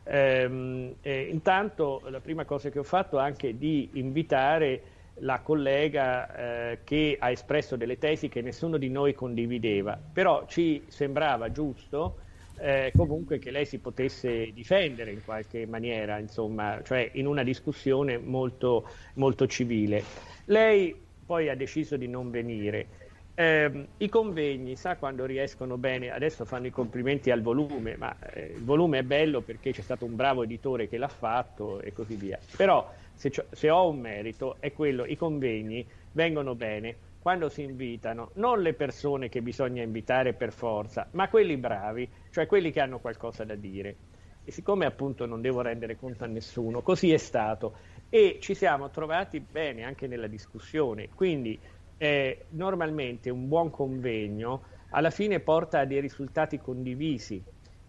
[0.05, 4.92] ehm, eh, intanto la prima cosa che ho fatto è anche di invitare
[5.23, 6.35] la collega
[6.71, 12.19] eh, che ha espresso delle tesi che nessuno di noi condivideva, però ci sembrava giusto
[12.59, 18.19] eh, comunque che lei si potesse difendere in qualche maniera, insomma, cioè in una discussione
[18.19, 20.03] molto, molto civile.
[20.47, 22.87] Lei poi ha deciso di non venire.
[23.35, 28.53] Eh, I convegni, sa quando riescono bene, adesso fanno i complimenti al volume, ma eh,
[28.57, 32.17] il volume è bello perché c'è stato un bravo editore che l'ha fatto e così
[32.17, 32.39] via.
[32.57, 32.93] Però
[33.31, 38.61] se, se ho un merito è quello, i convegni vengono bene quando si invitano non
[38.61, 43.45] le persone che bisogna invitare per forza, ma quelli bravi, cioè quelli che hanno qualcosa
[43.45, 43.97] da dire.
[44.45, 47.77] E siccome appunto non devo rendere conto a nessuno, così è stato.
[48.09, 51.11] E ci siamo trovati bene anche nella discussione.
[51.15, 51.57] Quindi
[51.99, 57.41] eh, normalmente un buon convegno alla fine porta a dei risultati condivisi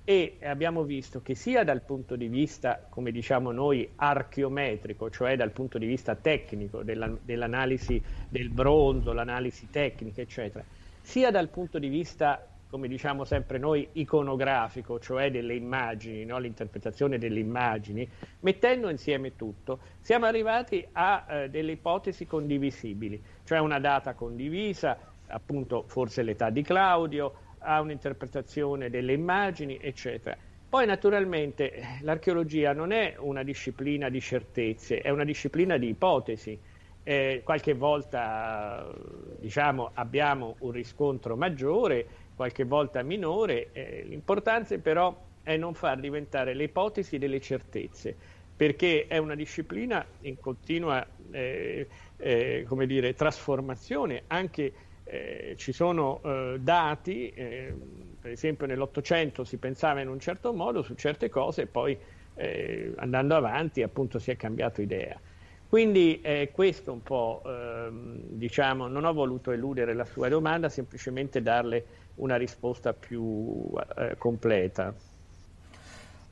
[0.05, 5.51] e abbiamo visto che sia dal punto di vista, come diciamo noi, archeometrico, cioè dal
[5.51, 10.63] punto di vista tecnico della, dell'analisi del bronzo, l'analisi tecnica, eccetera,
[11.01, 16.37] sia dal punto di vista, come diciamo sempre noi, iconografico, cioè delle immagini, no?
[16.37, 18.05] l'interpretazione delle immagini,
[18.41, 25.83] mettendo insieme tutto, siamo arrivati a eh, delle ipotesi condivisibili, cioè una data condivisa, appunto
[25.87, 30.37] forse l'età di Claudio, ha un'interpretazione delle immagini, eccetera.
[30.73, 36.59] Poi naturalmente l'archeologia non è una disciplina di certezze, è una disciplina di ipotesi.
[37.03, 38.91] Eh, qualche volta
[39.39, 43.69] diciamo, abbiamo un riscontro maggiore, qualche volta minore.
[43.71, 48.15] Eh, l'importante però è non far diventare le ipotesi delle certezze,
[48.55, 54.73] perché è una disciplina in continua eh, eh dire, trasformazione anche
[55.13, 57.71] eh, ci sono eh, dati, eh,
[58.19, 61.95] per esempio nell'Ottocento si pensava in un certo modo su certe cose e poi
[62.35, 65.19] eh, andando avanti appunto si è cambiato idea.
[65.67, 66.21] Quindi
[66.51, 72.35] questo un po', ehm, diciamo, non ho voluto eludere la sua domanda, semplicemente darle una
[72.35, 74.93] risposta più eh, completa.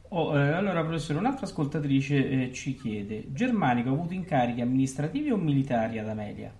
[0.10, 5.38] Oh, eh, allora, professore, un'altra ascoltatrice eh, ci chiede: Germanico ha avuto incarichi amministrativi o
[5.38, 6.54] militari ad Amelia?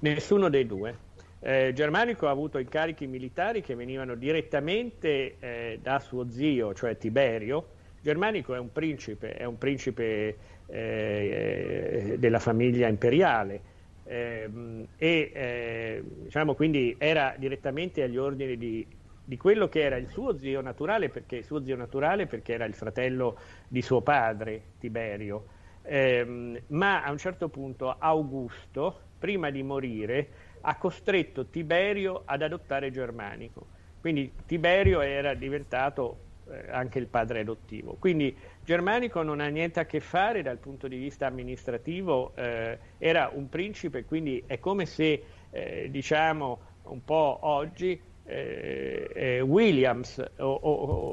[0.00, 1.06] Nessuno dei due.
[1.40, 7.70] Eh, Germanico ha avuto incarichi militari che venivano direttamente eh, da suo zio, cioè Tiberio.
[8.00, 13.60] Germanico è un principe, è un principe eh, della famiglia imperiale
[14.04, 18.86] ehm, e eh, diciamo, quindi era direttamente agli ordini di,
[19.24, 22.74] di, quello che era il suo zio naturale, perché suo zio naturale perché era il
[22.74, 25.46] fratello di suo padre, Tiberio.
[25.82, 30.28] Ehm, ma a un certo punto Augusto, prima di morire,
[30.60, 33.66] ha costretto Tiberio ad adottare Germanico.
[34.00, 37.96] Quindi Tiberio era diventato eh, anche il padre adottivo.
[37.98, 43.30] Quindi Germanico non ha niente a che fare dal punto di vista amministrativo, eh, era
[43.32, 48.00] un principe, quindi è come se, eh, diciamo, un po' oggi
[48.30, 50.72] eh, eh, Williams o, o,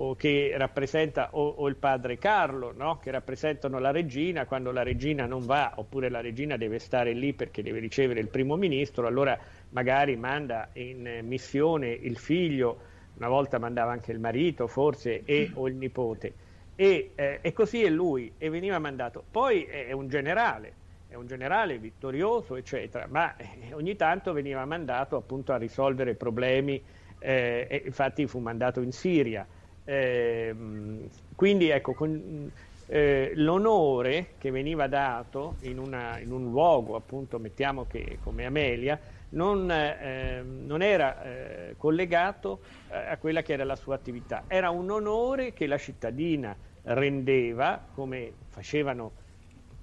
[0.09, 2.99] o, che rappresenta o, il padre Carlo no?
[3.01, 7.31] che rappresentano la regina quando la regina non va oppure la regina deve stare lì
[7.31, 9.39] perché deve ricevere il primo ministro allora
[9.69, 12.79] magari manda in missione il figlio
[13.15, 16.33] una volta mandava anche il marito forse e o il nipote
[16.75, 20.73] e, eh, e così è lui e veniva mandato poi è un generale
[21.07, 27.03] è un generale vittorioso eccetera ma eh, ogni tanto veniva mandato appunto a risolvere problemi
[27.19, 29.47] eh, infatti fu mandato in Siria
[29.85, 32.51] Ehm, quindi ecco, con,
[32.87, 38.99] eh, l'onore che veniva dato in, una, in, un luogo, appunto, mettiamo che come Amelia,
[39.29, 44.43] non, eh, non era eh, collegato eh, a quella che era la sua attività.
[44.47, 49.23] Era un onore che la cittadina rendeva, come facevano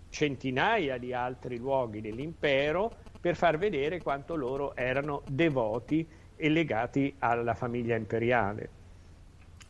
[0.08, 6.08] centinaia di altri luoghi dell'impero, per far vedere quanto loro erano devoti
[6.42, 8.68] e legati alla famiglia imperiale.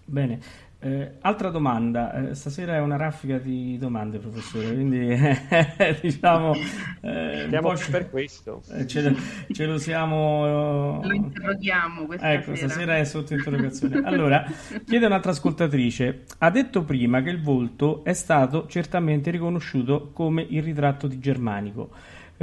[0.07, 0.41] Bene,
[0.79, 6.55] eh, altra domanda, eh, stasera è una raffica di domande professore, quindi eh, diciamo...
[7.03, 8.63] Eh, Stiamo per questo.
[8.73, 9.15] Eh, ce,
[9.53, 11.01] ce, lo siamo...
[11.05, 12.69] Lo interroghiamo questa ecco, sera.
[12.69, 14.01] stasera è sotto interrogazione.
[14.03, 14.45] Allora,
[14.87, 20.63] chiede un'altra ascoltatrice, ha detto prima che il volto è stato certamente riconosciuto come il
[20.63, 21.91] ritratto di Germanico.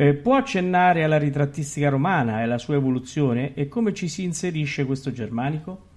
[0.01, 4.85] Eh, può accennare alla ritrattistica romana e alla sua evoluzione e come ci si inserisce
[4.85, 5.87] questo Germanico?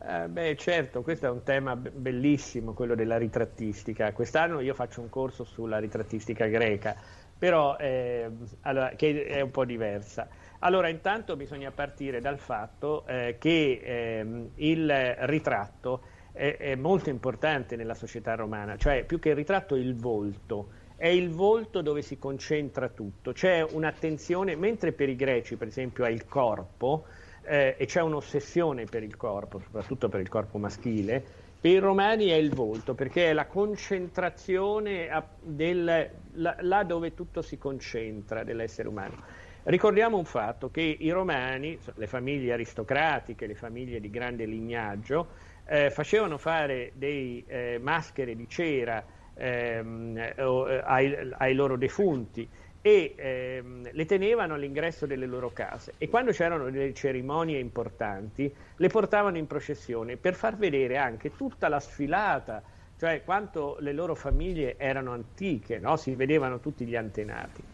[0.00, 4.12] Eh, beh, certo, questo è un tema bellissimo, quello della ritrattistica.
[4.12, 6.94] Quest'anno io faccio un corso sulla ritrattistica greca,
[7.36, 8.30] però eh,
[8.60, 10.28] allora, che è un po' diversa.
[10.60, 17.74] Allora, intanto bisogna partire dal fatto eh, che ehm, il ritratto è, è, molto importante
[17.74, 20.78] nella società romana, cioè più che il ritratto il volto.
[21.02, 23.32] È il volto dove si concentra tutto.
[23.32, 27.06] C'è un'attenzione, mentre per i greci, per esempio, è il corpo,
[27.42, 31.20] eh, e c'è un'ossessione per il corpo, soprattutto per il corpo maschile,
[31.60, 35.08] per i romani è il volto, perché è la concentrazione
[35.40, 39.24] del, là, là dove tutto si concentra dell'essere umano.
[39.64, 45.26] Ricordiamo un fatto che i romani, le famiglie aristocratiche, le famiglie di grande lignaggio,
[45.66, 49.04] eh, facevano fare dei eh, maschere di cera
[49.34, 52.48] ehm, eh, ai, ai, loro defunti
[52.80, 58.88] e ehm, le tenevano all'ingresso delle loro case e quando c'erano delle cerimonie importanti le
[58.88, 62.62] portavano in processione per far vedere anche tutta la sfilata,
[62.96, 65.96] cioè quanto le loro famiglie erano antiche, no?
[65.96, 67.64] si vedevano tutti gli antenati.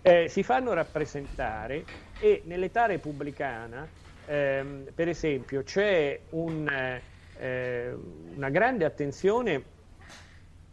[0.00, 3.90] Eh, si fanno rappresentare e nell'età repubblicana,
[4.24, 6.68] ehm, per esempio, c'è un,
[7.34, 9.74] eh, una grande attenzione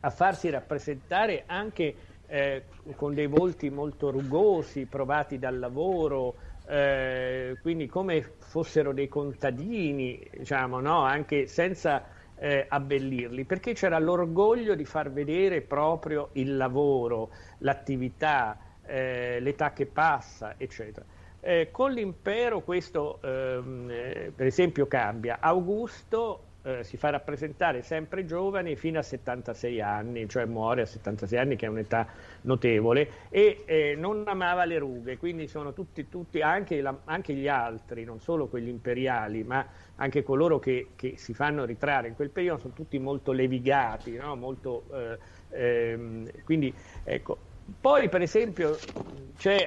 [0.05, 1.95] a farsi rappresentare anche
[2.27, 2.63] eh,
[2.95, 6.35] con dei volti molto rugosi, provati dal lavoro,
[6.67, 11.03] eh, quindi come fossero dei contadini, diciamo, no?
[11.03, 12.03] anche senza
[12.35, 17.29] eh, abbellirli, perché c'era l'orgoglio di far vedere proprio il lavoro,
[17.59, 21.05] l'attività, eh, l'età che passa, eccetera.
[21.39, 25.37] Eh, con l'impero questo, ehm, eh, per esempio, cambia.
[25.39, 31.39] Augusto eh, si fa rappresentare sempre giovane fino a 76 anni, cioè muore a 76
[31.39, 32.07] anni che è un'età
[32.41, 37.47] notevole e eh, non amava le rughe, quindi sono tutti, tutti anche, la, anche, gli
[37.47, 42.29] altri, non solo quelli imperiali, ma anche coloro che, che, si fanno ritrarre in quel
[42.29, 44.35] periodo sono tutti molto levigati, no?
[44.35, 45.17] molto, eh,
[45.49, 47.51] ehm, quindi ecco.
[47.79, 48.77] Poi per esempio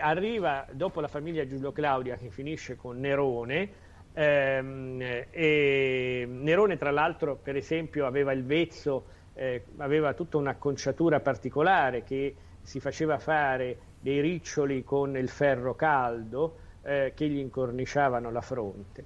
[0.00, 3.70] arriva dopo la famiglia Giulio Claudia che finisce con Nerone,
[4.18, 9.04] e Nerone, tra l'altro, per esempio, aveva il vezzo,
[9.34, 16.58] eh, aveva tutta un'acconciatura particolare che si faceva fare dei riccioli con il ferro caldo
[16.82, 19.04] eh, che gli incorniciavano la fronte.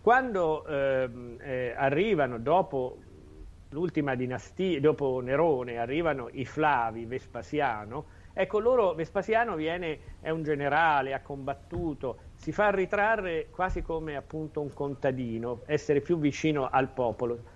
[0.00, 2.98] Quando ehm, eh, arrivano dopo
[3.70, 11.14] l'ultima dinastia, dopo Nerone, arrivano i Flavi, Vespasiano, ecco loro, Vespasiano viene, è un generale,
[11.14, 17.52] ha combattuto, si fa ritrarre quasi come appunto un contadino, essere più vicino al popolo.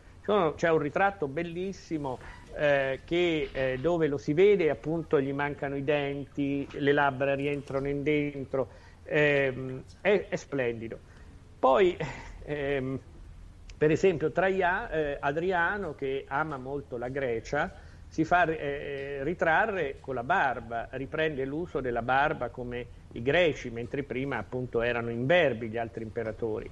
[0.56, 2.18] C'è un ritratto bellissimo
[2.54, 7.88] eh, che, eh, dove lo si vede, appunto gli mancano i denti, le labbra rientrano
[7.88, 8.68] in dentro,
[9.04, 11.00] ehm, è, è, splendido.
[11.58, 11.96] Poi,
[12.44, 13.00] ehm,
[13.78, 17.72] per esempio, Traia, eh, Adriano, che ama molto la Grecia,
[18.08, 24.02] si fa eh, ritrarre con la barba, riprende l'uso della barba come i greci, mentre
[24.02, 26.70] prima appunto erano imberbi gli altri imperatori.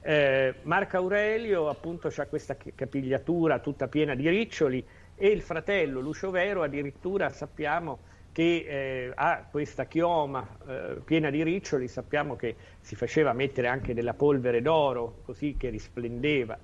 [0.00, 4.84] Eh, Marco Aurelio appunto ha questa capigliatura tutta piena di riccioli
[5.14, 7.98] e il fratello Lucio Vero addirittura sappiamo
[8.30, 13.94] che eh, ha questa chioma eh, piena di riccioli, sappiamo che si faceva mettere anche
[13.94, 16.56] della polvere d'oro così che risplendeva.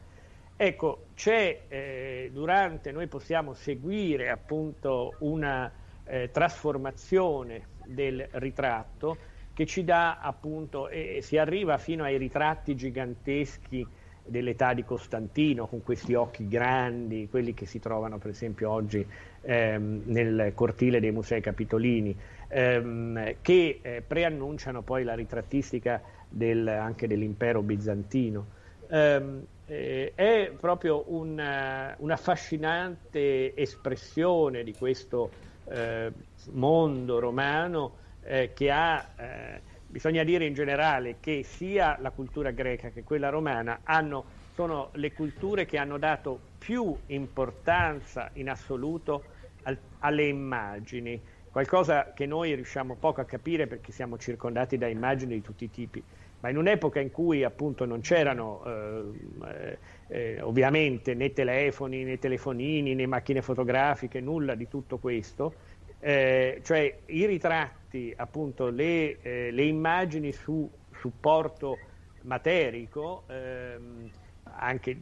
[0.57, 5.71] Ecco, c'è eh, durante, noi possiamo seguire appunto una
[6.05, 9.17] eh, trasformazione del ritratto
[9.53, 13.87] che ci dà appunto, e si arriva fino ai ritratti giganteschi
[14.27, 19.07] dell'età di Costantino con questi occhi grandi, quelli che si trovano per esempio oggi
[19.43, 22.17] ehm, nel cortile dei musei capitolini,
[22.49, 28.63] ehm, che eh, preannunciano poi la ritrattistica del, anche dell'impero bizantino.
[28.87, 35.31] Um, eh, è proprio una, un'affascinante espressione di questo
[35.67, 36.13] eh,
[36.53, 42.91] mondo romano eh, che ha, eh, bisogna dire in generale che sia la cultura greca
[42.91, 49.25] che quella romana hanno, sono le culture che hanno dato più importanza in assoluto
[49.63, 55.35] al, alle immagini, qualcosa che noi riusciamo poco a capire perché siamo circondati da immagini
[55.35, 56.03] di tutti i tipi
[56.45, 59.79] ma in un'epoca in cui appunto non c'erano eh,
[60.09, 65.55] eh, ovviamente né telefoni né telefonini né macchine fotografiche, nulla di tutto questo,
[66.01, 71.79] eh, cioè i ritratti, appunto le, eh, le immagini su supporto
[72.25, 74.11] materico, ehm,
[74.43, 74.99] anche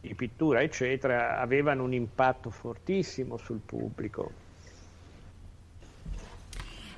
[0.00, 4.41] di pittura eccetera, avevano un impatto fortissimo sul pubblico.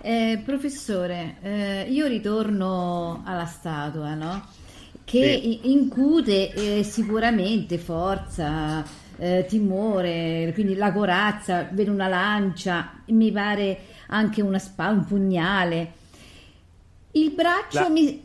[0.07, 4.47] Eh, professore, eh, io ritorno alla statua, no?
[5.03, 5.71] Che sì.
[5.73, 8.85] incute eh, sicuramente forza,
[9.17, 13.79] eh, timore, quindi la corazza, vedo una lancia, mi pare
[14.09, 15.93] anche una spada, un pugnale.
[17.13, 17.89] Il braccio la...
[17.89, 18.23] mi...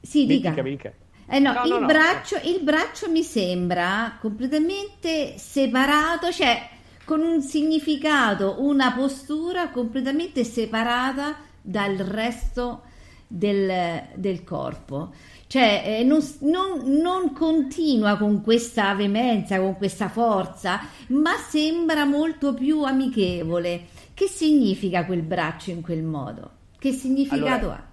[0.00, 0.50] Sì, dica.
[0.50, 0.92] dica, dica.
[1.26, 2.48] Eh no, no, il, no, braccio, no.
[2.48, 6.68] il braccio mi sembra completamente separato, cioè
[7.04, 12.82] con un significato, una postura completamente separata dal resto
[13.26, 15.12] del, del corpo.
[15.46, 22.54] Cioè eh, non, non, non, continua con questa veemenza, con questa forza, ma sembra molto
[22.54, 23.86] più amichevole.
[24.14, 26.50] Che significa quel braccio in quel modo?
[26.78, 27.90] Che significato allora, ha?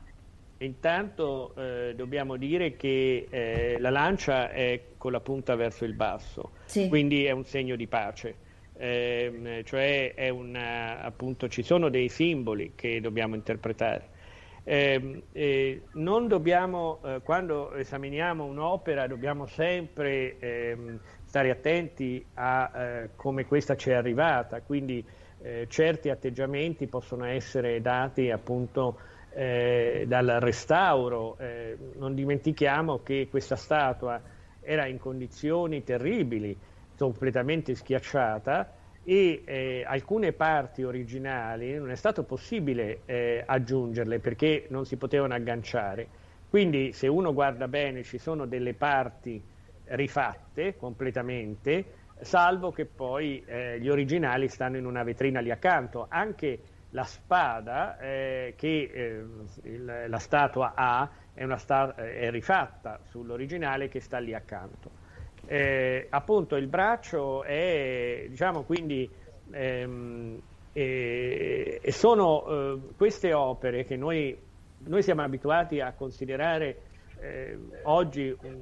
[0.63, 6.51] Intanto eh, dobbiamo dire che eh, la lancia è con la punta verso il basso,
[6.65, 6.87] sì.
[6.87, 8.47] quindi è un segno di pace
[8.81, 14.17] eh, cioè una, appunto, ci sono dei simboli che dobbiamo interpretare.
[14.63, 23.09] Eh, eh, non dobbiamo, eh, quando esaminiamo un'opera, dobbiamo sempre ehm, stare attenti a eh,
[23.15, 25.03] come questa ci è arrivata, quindi
[25.41, 28.99] eh, certi atteggiamenti possono essere dati appunto
[29.31, 31.37] dal restauro.
[31.97, 34.19] non dimentichiamo che questa statua
[34.59, 36.57] era in condizioni terribili,
[37.05, 38.73] completamente schiacciata
[39.03, 45.33] e eh, alcune parti originali non è stato possibile eh, aggiungerle perché non si potevano
[45.33, 46.09] agganciare.
[46.47, 49.43] Quindi se uno guarda bene ci sono delle parti
[49.85, 56.07] rifatte completamente, salvo che poi eh, gli originali stanno in una vetrina lì accanto.
[56.09, 59.23] Anche la spada eh, che eh,
[59.63, 64.91] il, la statua ha è, sta- è rifatta sull'originale che sta lì accanto.
[65.51, 69.09] Eh, appunto il braccio è, diciamo quindi,
[69.49, 70.39] ehm,
[70.71, 74.37] e, e sono eh, queste opere che noi,
[74.77, 76.81] noi, siamo abituati a considerare
[77.19, 78.59] eh, oggi un,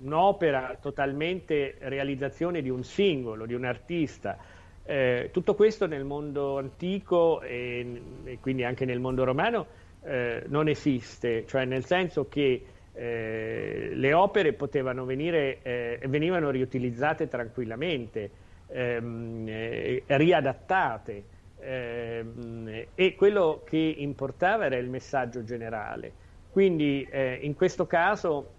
[0.00, 4.36] un'opera totalmente realizzazione di un singolo, di un artista.
[4.84, 9.66] Eh, tutto questo nel mondo antico e, e quindi anche nel mondo romano
[10.02, 12.62] eh, non esiste, cioè nel senso che
[12.94, 18.30] eh, le opere potevano venire, eh, venivano riutilizzate tranquillamente,
[18.68, 21.24] ehm, eh, riadattate
[21.58, 26.12] ehm, e quello che importava era il messaggio generale.
[26.50, 28.52] Quindi eh, in questo caso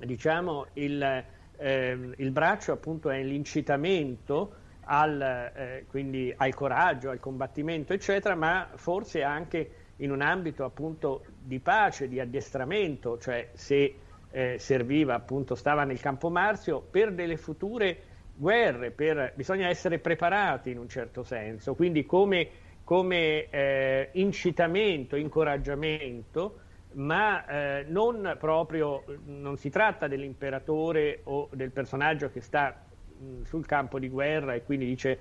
[0.00, 1.24] diciamo il,
[1.56, 4.54] ehm, il braccio appunto è l'incitamento
[4.88, 11.22] al, eh, quindi al coraggio, al combattimento eccetera, ma forse anche in un ambito appunto
[11.46, 13.94] di pace, di addestramento, cioè se
[14.30, 17.98] eh, serviva appunto, stava nel campo Marzio, per delle future
[18.34, 22.48] guerre, per, bisogna essere preparati in un certo senso, quindi come,
[22.82, 26.60] come eh, incitamento, incoraggiamento,
[26.94, 32.84] ma eh, non proprio, non si tratta dell'imperatore o del personaggio che sta
[33.18, 35.18] mh, sul campo di guerra e quindi dice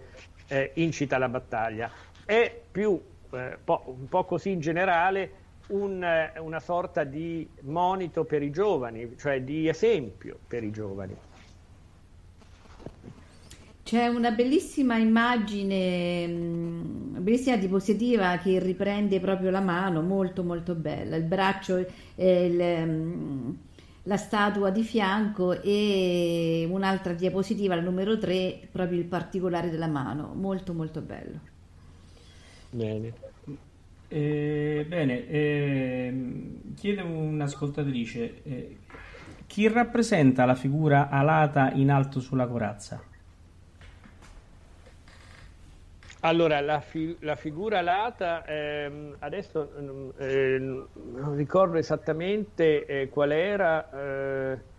[0.47, 1.91] eh, incita la battaglia,
[2.25, 2.99] è più
[3.31, 9.15] eh, un po' così in generale, un, eh, una sorta di monito per i giovani,
[9.17, 11.15] cioè di esempio per i giovani.
[13.83, 20.73] C'è una bellissima immagine, mm, una bellissima diapositiva che riprende proprio la mano, molto molto
[20.73, 21.85] bella, il braccio,
[22.15, 23.49] eh, il, mm,
[24.03, 30.33] la statua di fianco e un'altra diapositiva, la numero 3, proprio il particolare della mano,
[30.33, 31.39] molto molto bello.
[32.71, 33.34] Bene.
[34.15, 36.13] Eh, bene, eh,
[36.73, 38.77] chiede un'ascoltatrice, eh,
[39.45, 43.03] chi rappresenta la figura alata in alto sulla corazza?
[46.21, 49.71] Allora, la, fi- la figura alata, ehm, adesso
[50.17, 54.73] eh, non ricordo esattamente eh, qual era, eh,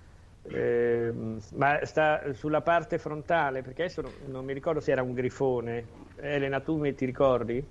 [0.48, 1.12] Eh,
[1.54, 5.88] ma sta sulla parte frontale, perché adesso non, non, mi ricordo se era un grifone.
[6.16, 7.66] Elena, tu mi ti ricordi?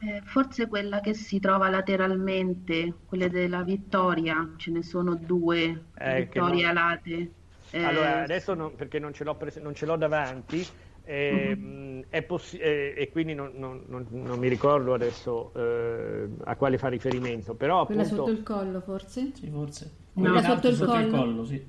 [0.00, 6.22] Eh, forse quella che si trova lateralmente, quelle della Vittoria, ce ne sono due, eh,
[6.22, 6.76] Vittoria non...
[6.76, 7.30] alate.
[7.70, 10.66] Eh, allora, adesso non, perché non ce l'ho, pres- non ce l'ho davanti,
[11.04, 12.26] eh, uh-huh.
[12.26, 16.88] possi- eh, e quindi non, non, non, non, mi ricordo adesso eh, a quale fa
[16.88, 17.54] riferimento.
[17.54, 18.24] Però, quella appunto...
[18.24, 19.32] sotto il collo, forse?
[19.34, 19.90] Sì, forse.
[20.12, 21.04] Quella no, sotto, il, sotto collo.
[21.04, 21.64] il collo, sì.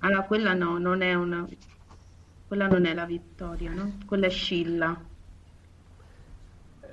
[0.00, 1.46] Allora, quella no, non è una...
[2.46, 3.98] Quella non è la vittoria, no?
[4.06, 5.12] Quella è Scilla.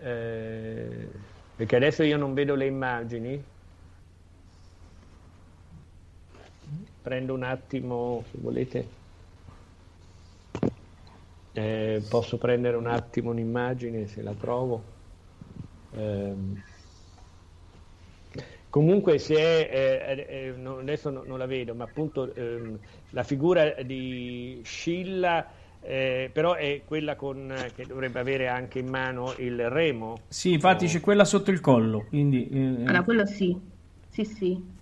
[0.02, 1.08] Eh,
[1.56, 3.44] perché adesso io non vedo le immagini.
[7.02, 8.88] Prendo un attimo, se volete.
[11.54, 14.84] Eh, posso prendere un attimo un'immagine se la trovo.
[15.94, 16.34] Eh,
[18.72, 22.80] Comunque se è, eh, adesso no, non la vedo, ma appunto ehm,
[23.10, 25.46] la figura di Scilla
[25.82, 30.22] eh, però è quella con, che dovrebbe avere anche in mano il remo.
[30.30, 30.88] Sì, infatti o...
[30.88, 32.06] c'è quella sotto il collo.
[32.08, 32.84] Quindi, eh...
[32.86, 33.60] Allora, quello sì,
[34.10, 34.80] sì, sì.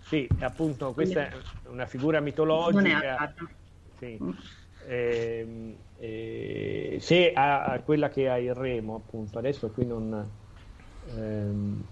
[0.00, 1.32] Sì, appunto, questa è
[1.68, 2.80] una figura mitologica.
[2.80, 3.32] Non è
[3.98, 4.18] sì.
[4.86, 10.28] Eh, eh, se ha quella che ha il remo, appunto, adesso qui non.
[11.14, 11.82] Ehm,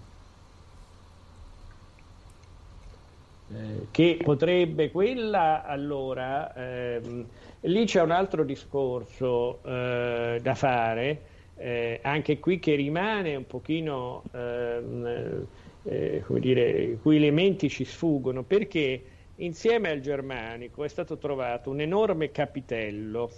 [3.49, 7.25] Eh, che potrebbe quella allora ehm,
[7.61, 11.21] lì c'è un altro discorso eh, da fare
[11.55, 15.47] eh, anche qui che rimane un pochino ehm,
[15.83, 19.03] eh, come dire cui elementi ci sfuggono perché
[19.35, 23.31] insieme al germanico è stato trovato un enorme capitello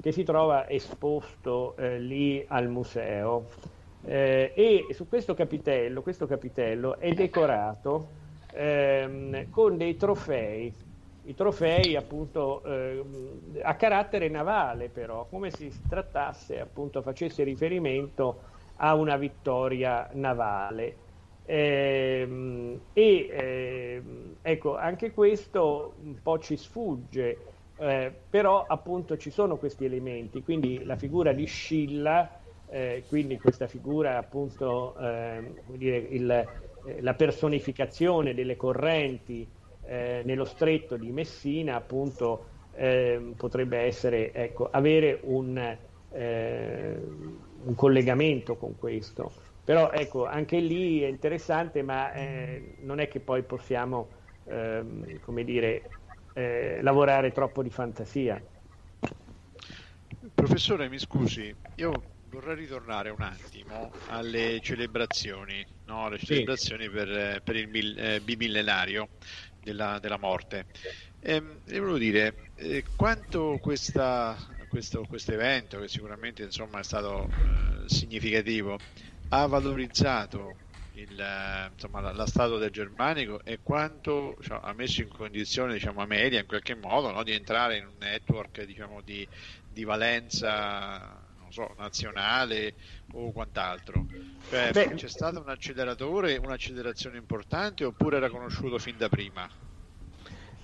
[0.00, 3.48] che si trova esposto eh, lì al museo.
[4.04, 8.21] Eh, e su questo capitello questo capitello è decorato
[8.52, 10.74] ehm, con dei trofei,
[11.24, 18.42] i trofei appunto eh, a carattere navale però, come se si trattasse appunto, facesse riferimento
[18.76, 20.98] a una vittoria navale.
[21.44, 24.02] Eh, e eh,
[24.40, 27.46] ecco, anche questo un po' ci sfugge,
[27.76, 33.66] eh, però appunto ci sono questi elementi, quindi la figura di Scilla, eh, quindi questa
[33.66, 36.48] figura appunto, ehm, dire, il,
[37.00, 39.48] la personificazione delle correnti
[39.84, 45.76] eh, nello stretto di Messina appunto eh, potrebbe essere ecco, avere un,
[46.10, 47.00] eh,
[47.64, 49.32] un, collegamento con questo.
[49.64, 54.08] Però ecco anche lì è interessante ma eh, non è che poi possiamo
[54.44, 55.82] ehm, come dire
[56.32, 58.42] eh, lavorare troppo di fantasia.
[60.34, 66.06] Professore mi scusi io vorrei ritornare un attimo alle celebrazioni, no?
[66.06, 66.88] alle celebrazioni sì.
[66.90, 69.10] per, per, il mil, eh, bimillenario
[69.62, 70.64] della, della morte.
[71.20, 74.34] Ehm, e volevo dire eh, quanto questa,
[74.70, 78.78] questo, questo, evento, che sicuramente insomma, è stato eh, significativo,
[79.28, 80.56] ha valorizzato
[80.94, 85.74] il, eh, insomma, la, la statua del germanico e quanto cioè, ha messo in condizione
[85.74, 89.28] diciamo, a media in qualche modo no, di entrare in un network diciamo, di,
[89.70, 92.74] di valenza so, nazionale
[93.12, 94.06] o quant'altro.
[94.48, 99.48] Cioè, c'è stato un acceleratore, un'accelerazione importante oppure era conosciuto fin da prima?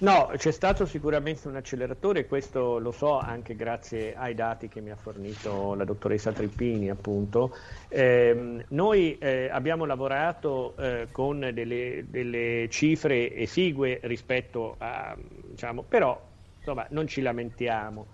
[0.00, 4.90] No, c'è stato sicuramente un acceleratore, questo lo so anche grazie ai dati che mi
[4.90, 7.56] ha fornito la dottoressa Trippini, appunto.
[7.88, 16.20] Eh, noi eh, abbiamo lavorato eh, con delle, delle, cifre esigue rispetto a, diciamo, però
[16.58, 18.06] insomma, non ci lamentiamo.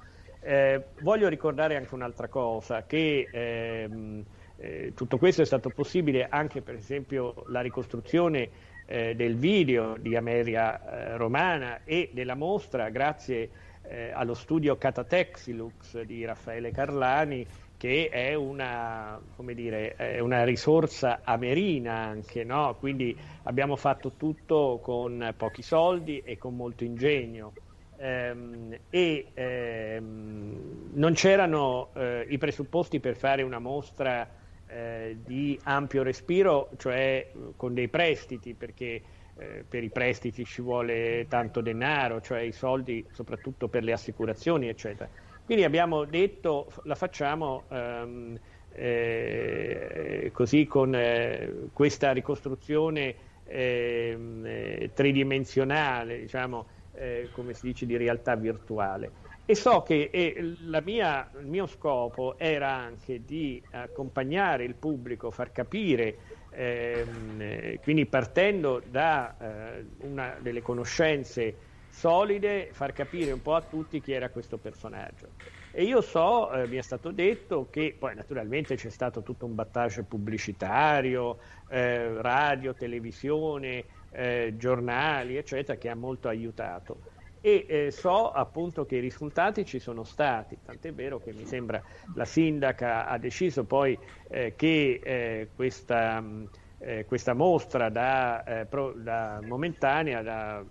[0.47, 4.23] Eh, voglio ricordare anche un'altra cosa, che ehm,
[4.59, 8.51] eh, tutto questo è stato possibile anche per esempio la ricostruzione
[8.85, 13.49] eh, del video di Ameria eh, Romana e della mostra grazie
[13.89, 17.47] eh, allo studio Catatexilux di Raffaele Carlani
[17.79, 22.77] che è una, dire, è una risorsa amerina anche, no?
[22.79, 27.53] quindi abbiamo fatto tutto con pochi soldi e con molto ingegno
[27.97, 34.29] ehm, e ehm, non c'erano eh, i presupposti per fare una mostra
[34.67, 39.03] eh, di ampio respiro, cioè con dei prestiti, perché
[39.37, 44.69] eh, per i prestiti ci vuole tanto denaro, cioè i soldi soprattutto per le assicurazioni,
[44.69, 45.11] eccetera.
[45.45, 48.39] Quindi abbiamo detto la facciamo ehm,
[48.69, 57.97] eh, così con eh, questa ricostruzione ehm, eh, tridimensionale, diciamo, eh, come si dice, di
[57.97, 59.13] realtà virtuale.
[59.47, 65.53] E so che eh, mia, il mio scopo era anche di accompagnare il pubblico, far
[65.53, 66.17] capire,
[66.51, 71.57] ehm, eh, quindi partendo da eh, una delle conoscenze
[71.91, 75.29] solide, far capire un po' a tutti chi era questo personaggio.
[75.71, 79.55] E io so, eh, mi è stato detto che poi naturalmente c'è stato tutto un
[79.55, 81.39] battage pubblicitario,
[81.69, 83.85] eh, radio, televisione,
[84.15, 87.01] eh, giornali, eccetera, che ha molto aiutato.
[87.41, 91.83] E eh, so appunto che i risultati ci sono stati, tant'è vero che mi sembra
[92.15, 93.99] la sindaca ha deciso poi
[94.29, 96.49] eh, che eh, questa mh,
[96.79, 100.65] eh, questa mostra da, eh, pro, da momentanea da,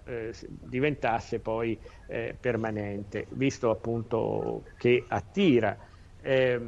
[0.47, 1.79] diventasse poi
[2.39, 5.77] permanente, visto appunto che attira.
[6.21, 6.59] Eh,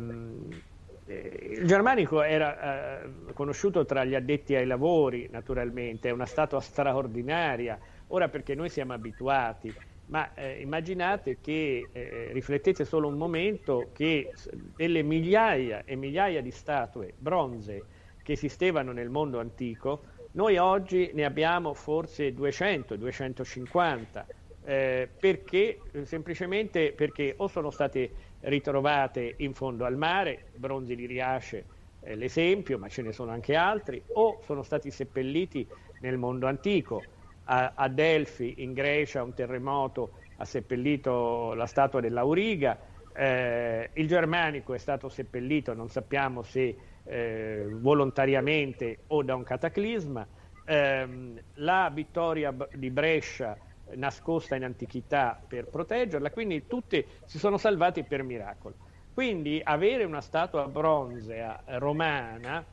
[1.65, 7.79] il Germanico era eh, conosciuto tra gli addetti ai lavori, naturalmente, è una statua straordinaria,
[8.09, 9.73] ora perché noi siamo abituati,
[10.07, 14.31] ma immaginate che, riflettete solo un momento, che
[14.75, 17.83] delle migliaia e migliaia di statue bronze
[18.21, 20.03] che esistevano nel mondo antico,
[20.33, 24.27] noi oggi ne abbiamo forse 200, 250,
[24.65, 28.11] eh, perché semplicemente perché o sono state
[28.41, 31.65] ritrovate in fondo al mare, Bronzi di Riace
[31.99, 35.67] è l'esempio, ma ce ne sono anche altri, o sono stati seppelliti
[36.01, 37.03] nel mondo antico.
[37.45, 42.77] A, a Delfi, in Grecia, un terremoto ha seppellito la statua dell'Auriga,
[43.13, 50.27] eh, il Germanico è stato seppellito, non sappiamo se eh, volontariamente o da un cataclisma.
[50.65, 51.07] Eh,
[51.53, 53.57] la vittoria di Brescia
[53.93, 58.75] nascosta in antichità per proteggerla, quindi tutti si sono salvati per miracolo.
[59.13, 62.65] Quindi avere una statua bronzea romana,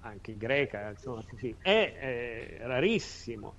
[0.00, 1.24] anche greca, insomma,
[1.60, 3.56] è eh, rarissimo.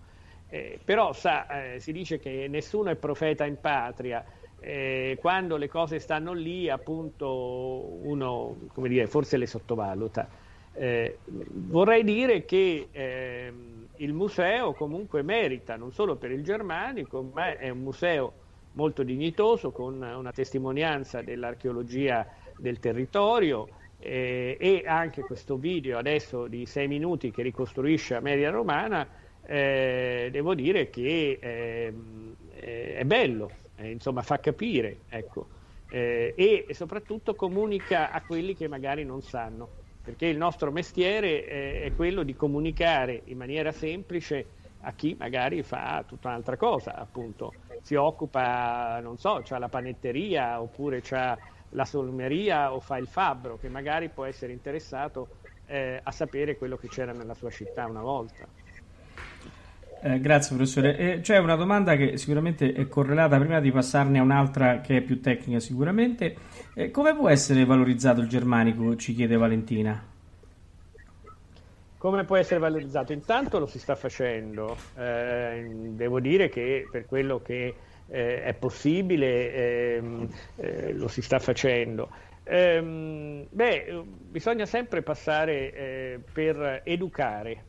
[0.48, 4.24] Eh, però sa, eh, si dice che nessuno è profeta in patria,
[4.60, 10.30] eh, quando le cose stanno lì, appunto, uno, come dire, forse le sottovaluta.
[10.72, 13.54] Eh, vorrei dire che eh,
[13.98, 18.34] il museo comunque merita, non solo per il germanico, ma è un museo
[18.74, 22.28] molto dignitoso, con una testimonianza dell'archeologia
[22.58, 23.68] del territorio
[24.00, 29.08] eh, e anche questo video adesso di sei minuti che ricostruisce Ameria Romana,
[29.46, 35.48] eh, devo dire che ehm, è bello, eh, insomma fa capire, ecco,
[35.90, 39.70] eh, e, soprattutto comunica a quelli che magari non sanno,
[40.06, 44.52] perché il nostro mestiere eh, è quello di comunicare in maniera semplice
[44.82, 50.62] a chi magari fa tutta un'altra cosa, appunto, si occupa, non so, c'ha la panetteria
[50.62, 51.36] oppure c'ha
[51.70, 55.32] la solmeria o fa il fabbro, che magari può essere interessato
[55.66, 58.48] eh, a sapere quello che c'era nella sua città una volta.
[60.08, 60.98] Eh, grazie professore.
[60.98, 65.02] Eh, c'è una domanda che sicuramente è correlata, prima di passarne a un'altra che è
[65.02, 66.36] più tecnica sicuramente.
[66.76, 70.00] Eh, come può essere valorizzato il germanico, ci chiede Valentina?
[71.98, 73.14] Come può essere valorizzato?
[73.14, 77.74] Intanto lo si sta facendo, eh, devo dire che per quello che
[78.08, 82.10] eh, è possibile ehm, eh, lo si sta facendo.
[82.44, 87.64] Ehm, beh, bisogna sempre passare per educare,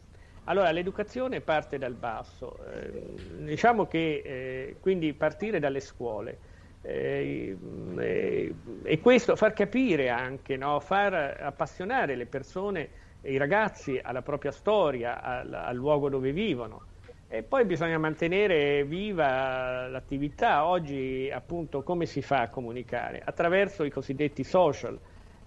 [0.48, 3.02] allora, l'educazione parte dal basso, eh,
[3.38, 6.38] diciamo che eh, quindi partire dalle scuole
[6.82, 7.56] eh,
[7.98, 10.78] eh, e questo far capire anche, no?
[10.78, 12.88] far appassionare le persone
[13.22, 16.94] i ragazzi alla propria storia, al, al luogo dove vivono.
[17.28, 20.64] E poi bisogna mantenere viva l'attività.
[20.64, 23.20] Oggi appunto come si fa a comunicare?
[23.24, 24.96] Attraverso i cosiddetti social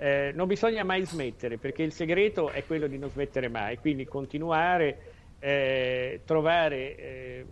[0.01, 4.05] eh, non bisogna mai smettere perché il segreto è quello di non smettere mai, quindi
[4.05, 4.97] continuare,
[5.39, 7.45] eh, trovare eh,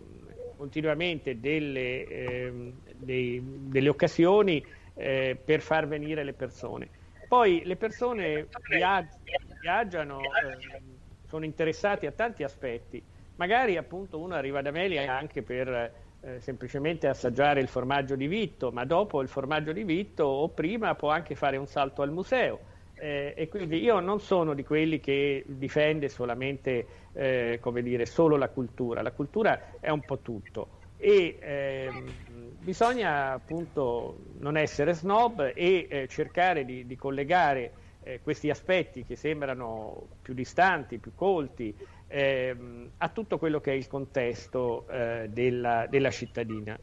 [0.55, 6.87] continuamente delle, ehm, dei, delle occasioni eh, per far venire le persone.
[7.27, 9.17] Poi le persone viaggi,
[9.59, 10.95] viaggiano, ehm,
[11.27, 13.03] sono interessati a tanti aspetti,
[13.35, 18.69] magari appunto uno arriva da Amelia anche per eh, semplicemente assaggiare il formaggio di vitto,
[18.71, 22.59] ma dopo il formaggio di vitto o prima può anche fare un salto al museo.
[22.99, 28.49] Eh, e quindi io non sono di quelli che difende solamente, eh, dire, solo la
[28.49, 29.01] cultura.
[29.01, 32.11] La cultura è un po' tutto e ehm,
[32.59, 37.71] bisogna appunto non essere snob e eh, cercare di, di collegare
[38.01, 41.75] eh, questi aspetti che sembrano più distanti, più colti,
[42.07, 46.77] ehm, a tutto quello che è il contesto eh, della, della cittadina.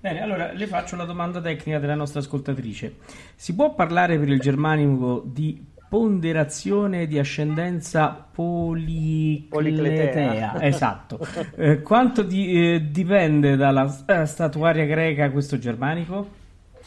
[0.00, 2.96] Bene, allora le faccio la domanda tecnica della nostra ascoltatrice.
[3.34, 9.48] Si può parlare per il germanico di ponderazione di ascendenza policletea?
[9.48, 10.60] policletea.
[10.66, 11.20] Esatto.
[11.56, 16.42] Eh, quanto di, eh, dipende dalla eh, statuaria greca questo germanico?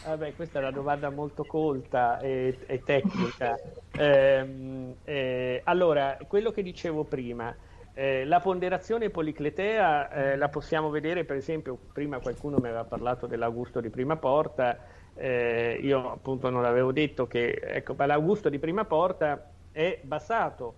[0.07, 3.59] Vabbè, questa è una domanda molto colta e, e tecnica.
[3.91, 7.53] Eh, eh, allora, quello che dicevo prima,
[7.99, 13.25] Eh, la ponderazione policletea eh, la possiamo vedere, per esempio, prima qualcuno mi aveva parlato
[13.25, 14.77] dell'Augusto di Prima Porta,
[15.15, 20.75] eh, io appunto non avevo detto che ecco, l'Augusto di Prima Porta è basato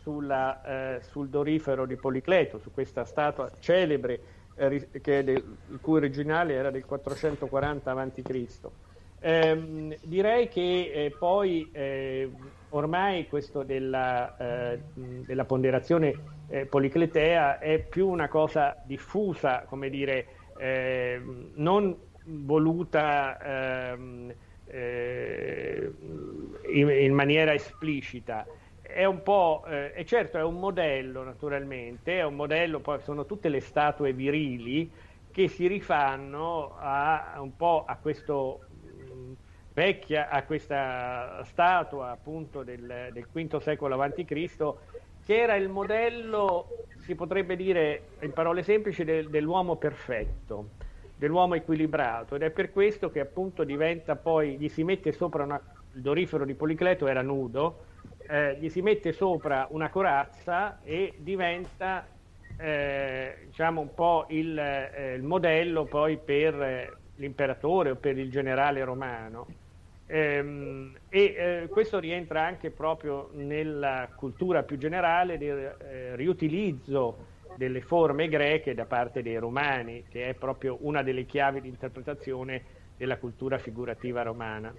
[0.00, 0.62] sulla,
[0.96, 4.20] eh, sul dorifero di Policleto, su questa statua celebre
[4.54, 8.46] del, il cui originale era del 440 a.C.
[9.24, 12.30] Eh, direi che eh, poi eh,
[12.70, 14.36] ormai questo della,
[14.72, 16.14] eh, della ponderazione
[16.48, 20.26] eh, policletea è più una cosa diffusa, come dire,
[21.54, 24.32] non voluta ehm,
[26.70, 28.46] in, in maniera esplicita
[28.92, 33.26] è un po', eh, e certo è un modello naturalmente, è un modello, poi sono
[33.26, 34.90] tutte le statue virili
[35.30, 38.60] che si rifanno a, un po' a questo
[39.12, 39.32] mm,
[39.72, 44.74] vecchia, a questa statua appunto del, del V secolo a.C.,
[45.24, 46.66] che era il modello,
[46.98, 50.70] si potrebbe dire in parole semplici, del, dell'uomo perfetto,
[51.16, 55.60] dell'uomo equilibrato, ed è per questo che appunto diventa poi, gli si mette sopra una,
[55.94, 57.90] il dorifero di Policleto era nudo,
[58.32, 62.06] eh, gli si mette sopra una corazza e diventa
[62.56, 68.30] eh, diciamo un po' il, eh, il modello poi per eh, l'imperatore o per il
[68.30, 69.46] generale romano.
[70.06, 77.26] Ehm, e eh, questo rientra anche proprio nella cultura più generale del eh, riutilizzo
[77.56, 82.62] delle forme greche da parte dei romani, che è proprio una delle chiavi di interpretazione
[82.96, 84.74] della cultura figurativa romana.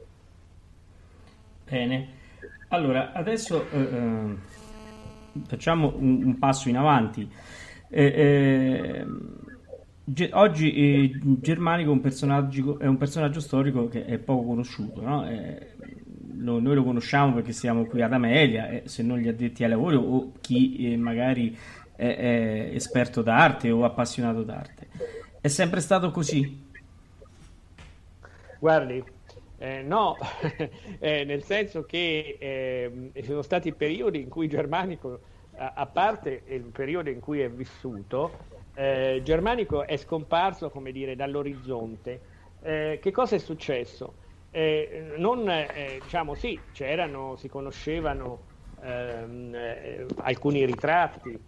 [1.66, 2.22] Bene,
[2.70, 4.36] allora, adesso eh, eh,
[5.48, 7.30] facciamo un, un, passo in avanti.
[7.89, 9.06] Eh, eh
[10.04, 15.02] ge- oggi eh, Germanico è un, personaggio, è un, personaggio, storico che è poco conosciuto,
[15.02, 15.26] no?
[16.38, 19.96] lo, noi lo conosciamo perché siamo qui ad Amelia, se non gli addetti ai lavori
[19.96, 21.56] o chi magari
[21.96, 24.88] è, è esperto d'arte o appassionato d'arte.
[25.39, 26.72] È sempre stato così?
[28.60, 29.04] Guardi,
[29.64, 30.18] eh, no,
[30.99, 35.22] eh, nel senso che eh, ci sono stati periodi in cui Germanico,
[35.55, 38.39] a, a, parte il periodo in cui è vissuto,
[38.74, 42.20] eh, Germanico è scomparso, come dire, dall'orizzonte.
[42.61, 44.16] Eh, che cosa è successo?
[44.51, 45.49] Eh, non,
[46.01, 48.41] diciamo, sì, c'erano, si conoscevano
[48.82, 51.39] ehm, alcuni ritratti,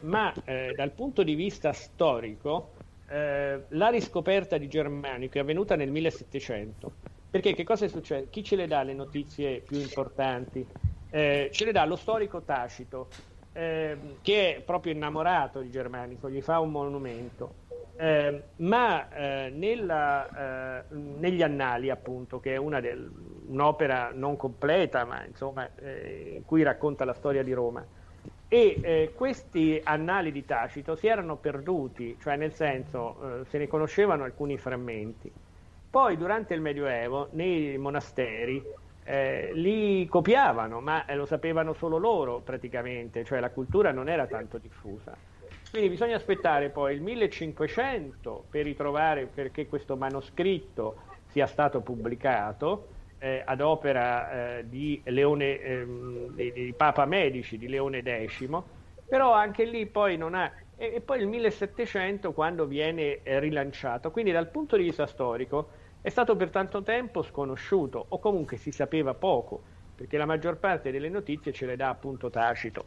[0.00, 2.72] ma dal punto di vista storico,
[3.06, 8.28] la riscoperta di Germanico è avvenuta nel 1700 perché che cosa è successo?
[8.30, 10.64] Chi ce le dà le notizie più importanti?
[11.10, 13.08] Eh, ce le dà lo storico Tacito,
[13.52, 17.54] eh, che è proprio innamorato di Germanico, gli fa un monumento.
[17.96, 23.10] Eh, ma eh, nella, eh, negli annali, appunto, che è del,
[23.48, 27.84] un'opera non completa, ma insomma, eh, in cui racconta la storia di Roma,
[28.46, 34.56] e questi annali di Tacito si erano perduti, cioè nel senso se ne conoscevano alcuni
[34.56, 35.32] frammenti.
[35.94, 38.60] Poi durante il Medioevo nei monasteri
[39.04, 44.26] eh, li copiavano, ma eh, lo sapevano solo loro praticamente, cioè la cultura non era
[44.26, 45.16] tanto diffusa.
[45.70, 50.96] Quindi bisogna aspettare poi il 1500 per ritrovare perché questo manoscritto
[51.28, 52.88] sia stato pubblicato
[53.18, 58.48] eh, ad opera eh, di, Leone, ehm, di, Papa Medici, di Leone X,
[59.08, 60.50] però anche lì poi non ha...
[60.76, 64.10] E, e poi il 1700 quando viene eh, rilanciato.
[64.10, 68.70] Quindi dal punto di vista storico è stato per tanto tempo sconosciuto o comunque si
[68.70, 69.62] sapeva poco,
[69.96, 72.84] perché la maggior parte delle notizie ce le dà appunto Tacito.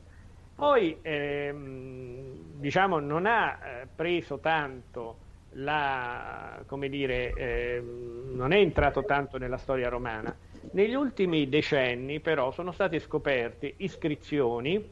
[0.53, 5.17] Poi ehm, diciamo non ha eh, preso tanto
[5.53, 10.35] la, come dire, eh, non è entrato tanto nella storia romana.
[10.73, 14.91] Negli ultimi decenni però sono state scoperte iscrizioni,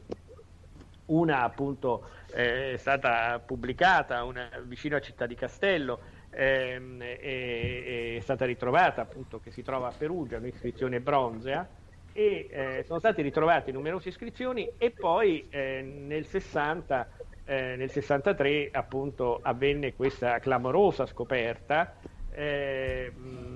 [1.06, 8.20] una appunto eh, è stata pubblicata una, vicino a Città di Castello, ehm, è, è,
[8.20, 11.66] stata ritrovata appunto che si trova a Perugia, un'iscrizione bronzea
[12.12, 17.08] e eh, sono state ritrovate numerose iscrizioni e poi eh, nel 60
[17.48, 21.94] eh, nel 63 appunto avvenne questa clamorosa scoperta
[22.30, 23.12] eh,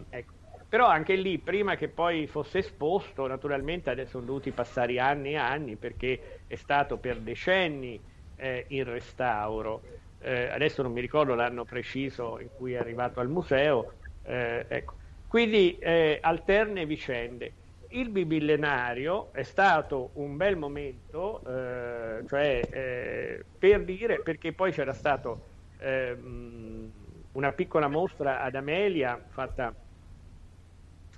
[0.08, 0.32] ecco.
[0.68, 5.36] però anche lì prima che poi fosse esposto naturalmente adesso sono dovuti passare anni e
[5.36, 8.00] anni perché è stato per decenni
[8.36, 9.82] eh, in restauro
[10.20, 14.96] eh, adesso non mi ricordo l'anno preciso in cui è arrivato al museo, eh, ecco.
[15.26, 17.54] quindi eh, alterne vicende.
[17.92, 24.92] Il bimillenario è stato un bel momento, eh, cioè eh, per dire, perché poi c'era
[24.92, 25.36] stata
[25.78, 26.92] ehm,
[27.32, 29.74] una piccola mostra ad Amelia fatta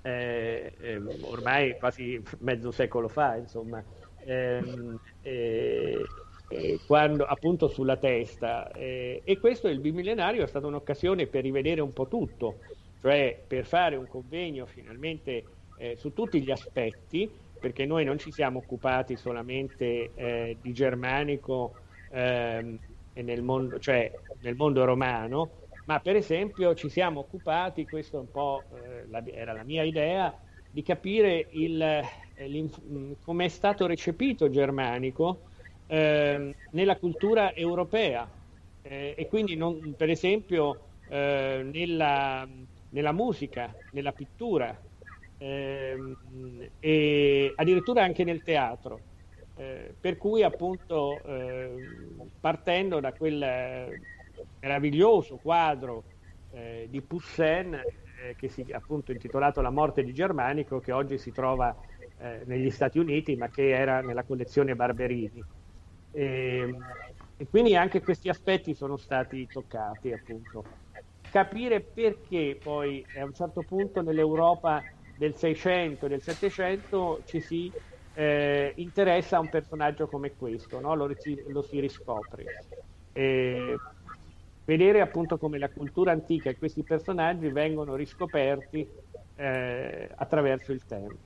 [0.01, 3.83] eh, ehm, ormai quasi mezzo secolo fa, insomma,
[4.25, 4.97] ehm,
[6.53, 8.71] eh, quando, appunto sulla testa.
[8.71, 12.61] Eh, e questo il bimillenario è stata un'occasione per rivedere un po' tutto,
[12.99, 18.31] cioè per fare un convegno finalmente eh, su tutti gli aspetti, perché noi non ci
[18.31, 21.79] siamo occupati solamente eh, di germanico
[22.09, 22.77] ehm,
[23.13, 28.69] nel mondo, cioè nel mondo romano, ma per esempio ci siamo occupati, questo un po'
[28.73, 30.37] eh, la, era la mia idea,
[30.69, 31.47] di capire
[33.21, 35.49] come è stato recepito il germanico
[35.87, 38.29] eh, nella cultura europea
[38.81, 42.47] eh, e quindi non, per esempio eh, nella,
[42.89, 44.79] nella, musica, nella pittura
[45.37, 46.15] ehm,
[46.79, 49.01] e addirittura anche nel teatro.
[49.55, 53.99] Eh, per cui appunto ehm, partendo da quel
[54.59, 56.03] meraviglioso quadro
[56.49, 61.31] eh, di Poussin eh, che si appunto intitolato La morte di Germanico che oggi si
[61.31, 61.75] trova
[62.45, 65.43] negli Stati Uniti ma che era nella collezione Barberini.
[66.13, 66.77] E, ehm,
[67.35, 70.63] e quindi anche questi aspetti sono stati toccati, appunto.
[71.29, 74.83] Capire perché poi a un certo punto nell'Europa
[75.17, 77.71] del 600 e del 700 ci si
[78.13, 80.93] eh, interessa a un personaggio come questo, no?
[80.93, 81.09] lo,
[81.47, 82.43] lo, si riscopre.
[83.11, 83.75] E
[84.65, 88.87] vedere appunto come la cultura antica e questi personaggi vengono riscoperti
[89.35, 91.17] eh, attraverso il tempo.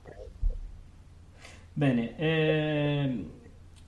[1.74, 3.26] Bene, eh,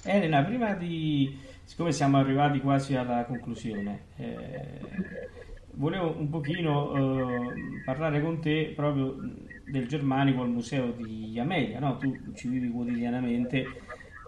[0.03, 1.37] Elena, prima di...
[1.63, 4.79] siccome siamo arrivati quasi alla conclusione, eh,
[5.73, 9.17] volevo un pochino eh, parlare con te proprio
[9.65, 11.97] del Germanico al museo di Amelia, no?
[11.97, 13.65] tu ci vivi quotidianamente,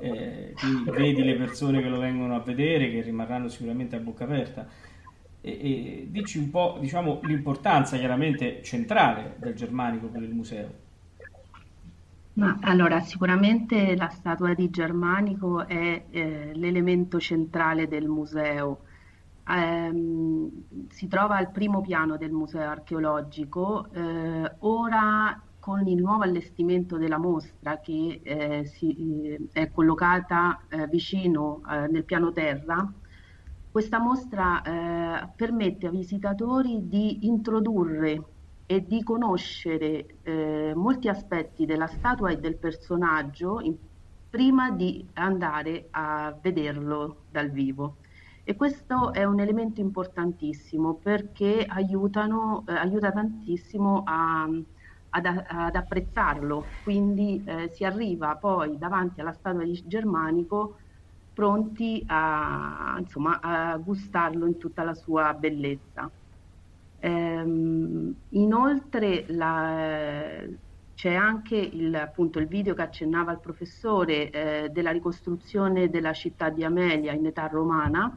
[0.02, 0.54] eh,
[0.92, 4.68] vedi le persone che lo vengono a vedere, che rimarranno sicuramente a bocca aperta.
[5.44, 10.90] E, e dici un po' diciamo, l'importanza chiaramente centrale del Germanico per il museo.
[12.34, 18.84] Ma allora, sicuramente la statua di Germanico è eh, l'elemento centrale del museo.
[19.48, 23.92] Ehm, si trova al primo piano del museo archeologico.
[23.92, 28.96] Eh, ora, con il nuovo allestimento della mostra che eh, si,
[29.28, 32.92] eh, è collocata eh, vicino eh, nel piano terra,
[33.72, 34.62] questa mostra
[35.34, 38.31] permette ai visitatori di introdurre
[38.72, 43.76] e di conoscere eh, molti aspetti della statua e del personaggio in,
[44.30, 47.98] prima di andare a vederlo dal vivo.
[48.46, 56.64] E questo è un elemento importantissimo perché aiutano, eh, aiuta tantissimo a, ad, ad, apprezzarlo,
[56.84, 60.78] quindi eh, si arriva poi davanti alla statua di Germanico
[61.34, 66.10] pronti a, insomma, a gustarlo in tutta la sua bellezza.
[67.04, 70.44] Ehm, inoltre la,
[70.94, 76.50] c'è anche il, appunto, il, video che accennava il professore eh, della ricostruzione della città
[76.50, 78.16] di Amelia in età romana.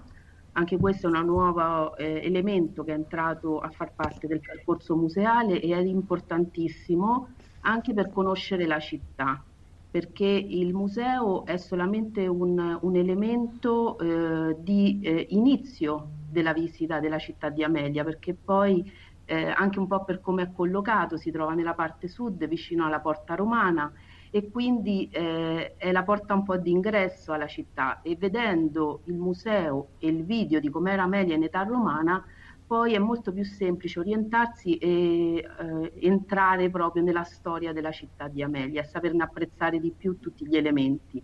[0.53, 4.95] Anche questo è un nuovo eh, elemento che è entrato a far parte del percorso
[4.97, 7.29] museale e è importantissimo
[7.63, 9.43] anche per conoscere la città,
[9.91, 17.19] perché il museo è solamente un, un elemento eh, di eh, inizio della visita della
[17.19, 18.85] città di Amelia, perché poi
[19.25, 23.01] eh, anche un po' per come è collocato si trova nella parte sud vicino alla
[23.01, 23.91] porta romana
[24.31, 28.03] e quindi eh, è la porta un po' di ingresso alla città.
[28.03, 32.23] E vedendo il museo e il video di com'era Amelia in età romana
[32.67, 38.43] poi è molto più semplice orientarsi e eh, entrare proprio nella storia della città di
[38.43, 41.23] Amelia saperne apprezzare di più tutti gli elementi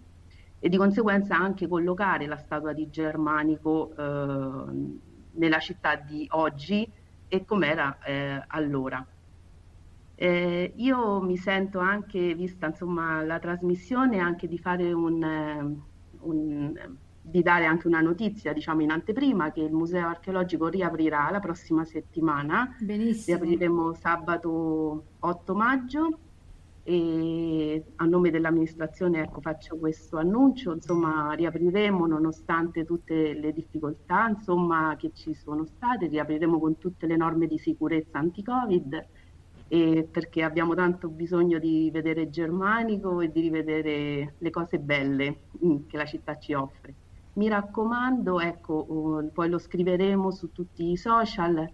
[0.61, 4.99] e di conseguenza anche collocare la statua di Germanico eh,
[5.33, 6.89] nella città di oggi
[7.27, 9.05] e com'era eh, allora.
[10.15, 15.77] Eh, io mi sento anche, vista insomma, la trasmissione, anche di fare un, eh,
[16.21, 21.41] un di dare anche una notizia, diciamo in anteprima, che il Museo Archeologico riaprirà la
[21.41, 22.77] prossima settimana.
[22.81, 23.39] Benissimo.
[23.39, 26.19] Riapriremo sabato 8 maggio
[26.91, 34.97] e a nome dell'amministrazione ecco, faccio questo annuncio, insomma riapriremo nonostante tutte le difficoltà insomma,
[34.99, 39.07] che ci sono state, riapriremo con tutte le norme di sicurezza anti-Covid
[39.69, 45.87] e perché abbiamo tanto bisogno di vedere Germanico e di rivedere le cose belle mm,
[45.87, 46.93] che la città ci offre.
[47.35, 51.71] Mi raccomando, ecco, poi lo scriveremo su tutti i social,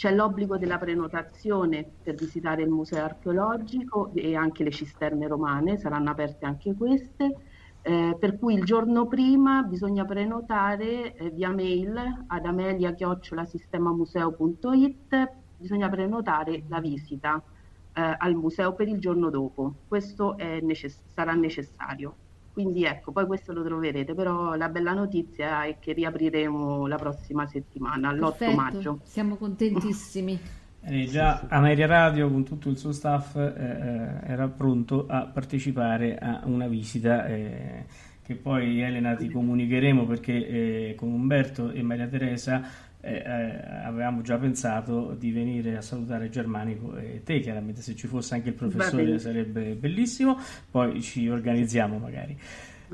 [0.00, 6.08] c'è l'obbligo della prenotazione per visitare il museo archeologico e anche le cisterne romane, saranno
[6.08, 7.34] aperte anche queste,
[7.82, 16.64] eh, per cui il giorno prima bisogna prenotare eh, via mail ad amelia-sistemamuseo.it, bisogna prenotare
[16.66, 17.44] la visita
[17.92, 22.16] eh, al museo per il giorno dopo, questo necess- sarà necessario.
[22.62, 27.46] Quindi ecco, poi questo lo troverete, però la bella notizia è che riapriremo la prossima
[27.46, 29.00] settimana, l'8 Perfetto, maggio.
[29.04, 30.38] Siamo contentissimi.
[30.82, 36.16] Eh, già Ameria Radio con tutto il suo staff eh, eh, era pronto a partecipare
[36.16, 37.84] a una visita eh,
[38.22, 42.62] che poi Elena ti comunicheremo perché eh, con Umberto e Maria Teresa
[43.00, 48.06] eh, eh, avevamo già pensato di venire a salutare Germanico e te, chiaramente se ci
[48.06, 50.38] fosse anche il professore sarebbe bellissimo,
[50.70, 52.38] poi ci organizziamo magari.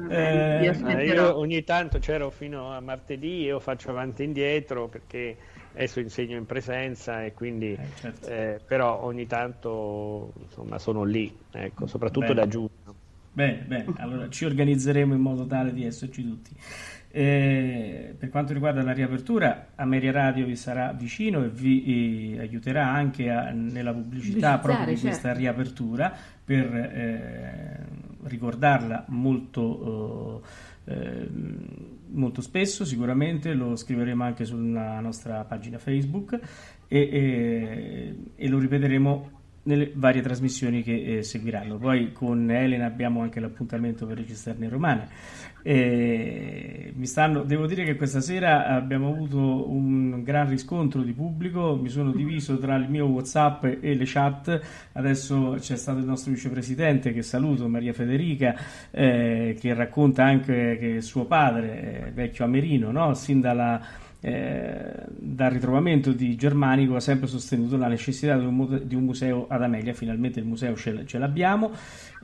[0.09, 5.37] Eh, Eh, io ogni tanto c'ero fino a martedì, io faccio avanti e indietro perché
[5.73, 8.29] adesso insegno in presenza e quindi Eh, certo.
[8.29, 12.41] eh, però ogni tanto insomma sono lì, ecco, soprattutto Bene.
[12.41, 12.95] da giugno.
[13.33, 16.57] Bene, bene, allora ci organizzeremo in modo tale di esserci tutti.
[17.19, 22.87] Eh, per quanto riguarda la riapertura, Ameria Radio vi sarà vicino e vi eh, aiuterà
[22.89, 25.39] anche a- nella pubblicità proprio di questa certo.
[25.39, 26.13] riapertura
[26.45, 27.87] per eh,
[28.25, 30.43] ricordarla molto,
[30.85, 31.29] eh, eh,
[32.09, 36.39] molto spesso, sicuramente lo scriveremo anche sulla nostra pagina Facebook
[36.87, 39.31] e, e- e lo ripeteremo
[39.67, 41.77] nelle varie trasmissioni che eh, seguiranno.
[41.77, 45.09] Poi con Elena abbiamo anche l'appuntamento per Registerne Romane.
[45.63, 51.77] E mi stanno, devo dire che questa sera abbiamo avuto un gran riscontro di pubblico,
[51.77, 54.61] mi sono diviso tra il mio WhatsApp e le chat,
[54.93, 58.55] adesso c'è stato il nostro vicepresidente che saluto, Maria Federica,
[58.93, 63.15] eh, che racconta anche che suo padre, eh, vecchio amerino, no?
[63.15, 68.95] sin dalla eh, dal ritrovamento di Germanico ha sempre sostenuto la necessità di un, di
[68.95, 71.71] un museo ad Amelia, finalmente il museo ce, ce l'abbiamo.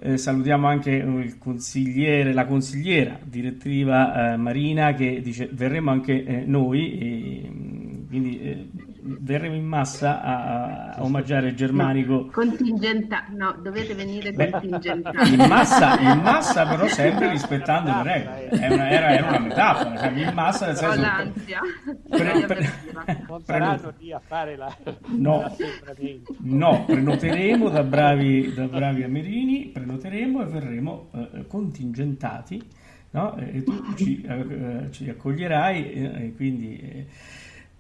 [0.01, 6.99] Eh, salutiamo anche consigliere, la consigliera direttiva eh, Marina che dice verremo anche eh, noi,
[6.99, 8.67] e, mm, quindi eh,
[9.03, 12.27] verremo in massa a, a omaggiare Germanico.
[12.27, 15.35] Contingenta, no, dovete venire contingentati.
[15.35, 18.49] in massa, in massa però sempre rispettando le regole.
[18.49, 21.01] È una, era, era una metafora, cioè, in massa nel Ho senso...
[21.01, 21.61] l'ansia.
[22.09, 22.73] Pre- pre-.
[23.29, 24.77] Non saranno lì a fare la,
[25.07, 25.57] No.
[26.39, 32.63] No, prenoteremo da bravi, da bravi amerini, prenoteremo e verremo eh, contingentati,
[33.11, 33.37] no?
[33.37, 37.07] E tu ci, eh, ci accoglierai eh, e quindi eh,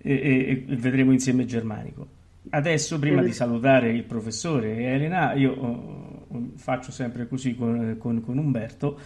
[0.03, 2.21] e, e- vedremo insieme Germanico.
[2.51, 8.21] Adesso, prima di salutare il professore e Elena, io eh, faccio sempre così con, con-
[8.21, 8.99] con Umberto,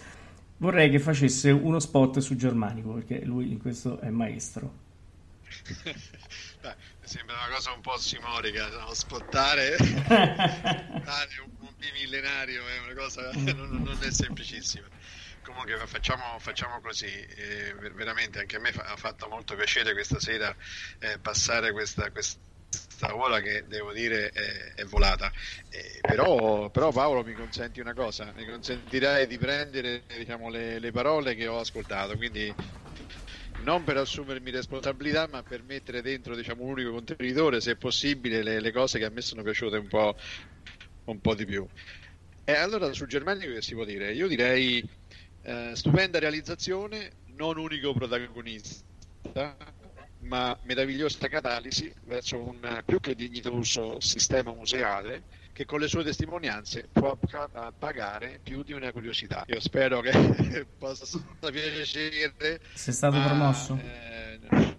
[0.57, 4.85] vorrei che facesse uno spot su Germanico, perché lui in questo è maestro.
[5.85, 8.93] Beh, mi sembra una cosa un po' simorica, no?
[8.95, 14.87] spottare spottare un, un bimillenario è una cosa non, non è semplicissima.
[15.47, 19.93] Comunque facciamo, facciamo così, eh, ver- veramente anche a me fa- ha fatto molto piacere
[19.93, 20.55] questa sera
[20.99, 22.41] eh, passare questa, questa
[23.15, 25.31] ora che devo dire è, è volata.
[25.69, 30.91] Eh, però, però Paolo mi consenti una cosa, mi consentirai di prendere diciamo, le, le
[30.91, 32.53] parole che ho ascoltato, quindi
[33.57, 38.61] non per assumermi responsabilità, ma per mettere dentro diciamo, un unico contenitore, se possibile, le,
[38.61, 40.17] le cose che a me sono piaciute un po',
[41.05, 41.69] un po' di più.
[42.45, 44.13] E allora sul germanico che si può dire?
[44.13, 44.83] Io direi
[45.47, 49.57] eh, stupenda realizzazione, non unico protagonista,
[50.23, 55.23] ma meravigliosa catalisi verso un più che dignitoso sistema museale
[55.53, 59.45] che con le sue testimonianze può pa- pagare più di una curiosità.
[59.47, 62.61] Io spero che possa piacere.
[62.75, 63.79] Sei stato ma, promosso?
[63.81, 64.75] eh, no.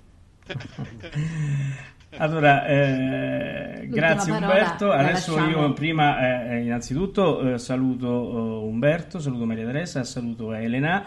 [2.15, 4.91] Allora, eh, grazie Umberto.
[4.91, 11.03] Adesso io prima, eh, innanzitutto, eh, saluto eh, Umberto, saluto Maria Teresa, saluto Elena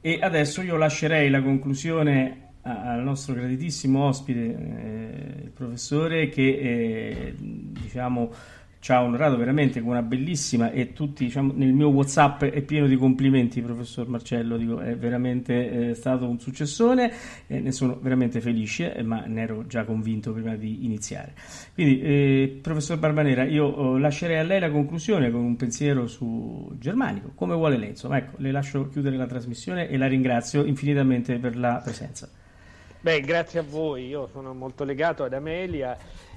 [0.00, 6.42] e adesso io lascerei la conclusione a- al nostro graditissimo ospite, eh, il professore, che
[6.48, 8.30] eh, diciamo
[8.82, 12.88] ci ha onorato veramente con una bellissima e tutti, diciamo, nel mio WhatsApp è pieno
[12.88, 17.12] di complimenti, professor Marcello, dico, è veramente eh, stato un successone
[17.46, 21.32] e ne sono veramente felice, eh, ma ne ero già convinto prima di iniziare.
[21.74, 26.74] Quindi, eh, professor Barbanera, io eh, lascerei a lei la conclusione con un pensiero su
[26.76, 31.38] Germanico, come vuole lei, insomma, ecco, le lascio chiudere la trasmissione e la ringrazio infinitamente
[31.38, 32.28] per la presenza.
[33.00, 35.96] Beh, grazie a voi, io sono molto legato ad Amelia.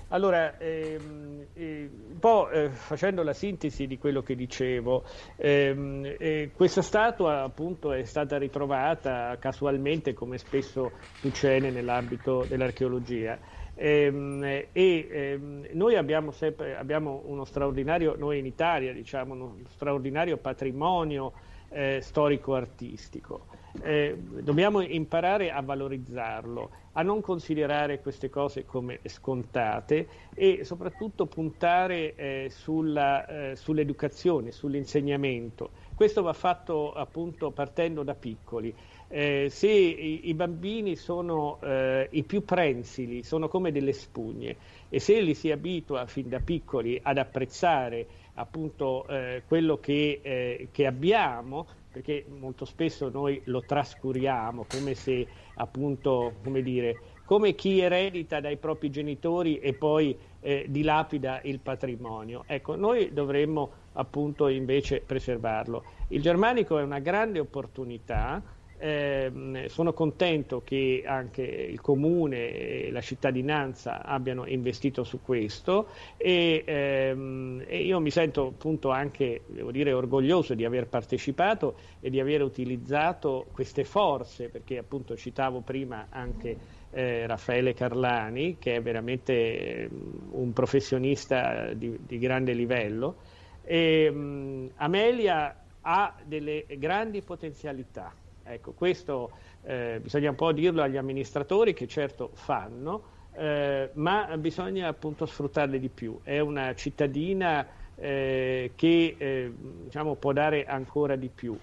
[0.10, 5.04] Allora, ehm, eh, un po' eh, facendo la sintesi di quello che dicevo,
[5.36, 13.40] ehm, eh, questa statua appunto è stata ritrovata casualmente, come spesso succede nell'ambito dell'archeologia.
[13.74, 20.38] Ehm, e ehm, noi abbiamo sempre abbiamo uno straordinario, noi in Italia diciamo, uno straordinario
[20.38, 21.34] patrimonio
[21.70, 23.48] eh, storico-artistico.
[23.82, 32.16] Eh, dobbiamo imparare a valorizzarlo, a non considerare queste cose come scontate e soprattutto puntare
[32.16, 38.74] eh, sulla, eh, sull'educazione, sull'insegnamento, questo va fatto appunto partendo da piccoli.
[39.08, 44.56] Eh, se i, i, bambini sono eh, i più prensili, sono come delle spugne
[44.90, 50.68] e se li si abitua fin da piccoli ad apprezzare appunto eh, quello che, eh,
[50.72, 57.80] che, abbiamo, perché molto spesso noi lo trascuriamo come se appunto, come dire, come chi
[57.80, 62.44] eredita dai propri genitori e poi eh, dilapida il patrimonio.
[62.48, 65.86] Ecco, noi dovremmo appunto invece preservarlo.
[66.10, 68.44] Il germanico è una grande opportunità
[68.78, 75.88] eh, sono contento che anche il comune e la cittadinanza abbiano investito su questo
[76.18, 82.20] e, ehm, e, io mi sento appunto anche, dire, orgoglioso di aver partecipato e di
[82.20, 86.58] aver utilizzato queste forze, perché appunto citavo prima anche
[86.92, 93.16] eh, Raffaele Carlani, che è veramente ehm, un professionista di, di grande livello.
[93.64, 98.14] E, um, Amelia ha delle grandi potenzialità
[98.48, 99.32] Ecco, questo
[99.64, 103.04] eh, bisogna un po' dirlo agli amministratori che certo fanno,
[103.34, 106.20] eh, ma bisogna appunto sfruttarle di più.
[106.22, 109.52] È una cittadina eh, che eh,
[109.86, 111.58] diciamo, può dare ancora di più.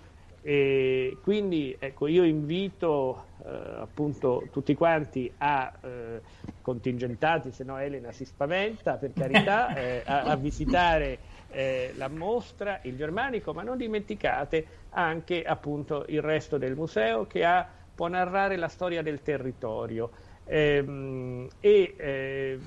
[0.45, 3.49] E quindi ecco, io invito eh,
[3.79, 6.21] appunto tutti quanti a eh,
[6.61, 9.69] contingentati, se no Elena si spaventa per carità,
[10.05, 11.19] a, a visitare
[11.53, 17.45] eh, la mostra, il germanico, ma non dimenticate anche appunto il resto del museo che
[17.45, 20.11] ha, può narrare la storia del territorio.
[20.45, 22.59] Ehm, e eh,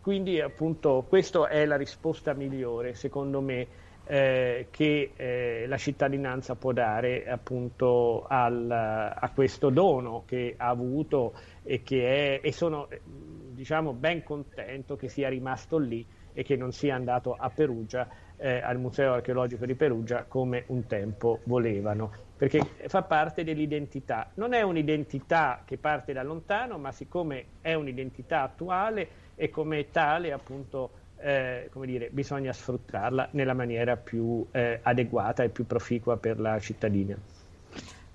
[0.00, 3.66] quindi appunto questa è la risposta migliore secondo me
[4.06, 11.34] eh, che eh, la cittadinanza può dare appunto al, a questo dono che ha avuto
[11.62, 16.06] e che è e sono diciamo ben contento che sia rimasto lì
[16.38, 20.86] e che non sia andato a Perugia, eh, al Museo Archeologico di Perugia, come un
[20.86, 24.30] tempo volevano, perché fa parte dell'identità.
[24.34, 30.30] Non è un'identità che parte da lontano, ma siccome è un'identità attuale e come tale
[30.30, 36.38] appunto eh, come dire, bisogna sfruttarla nella maniera più eh, adeguata e più proficua per
[36.38, 37.18] la cittadina.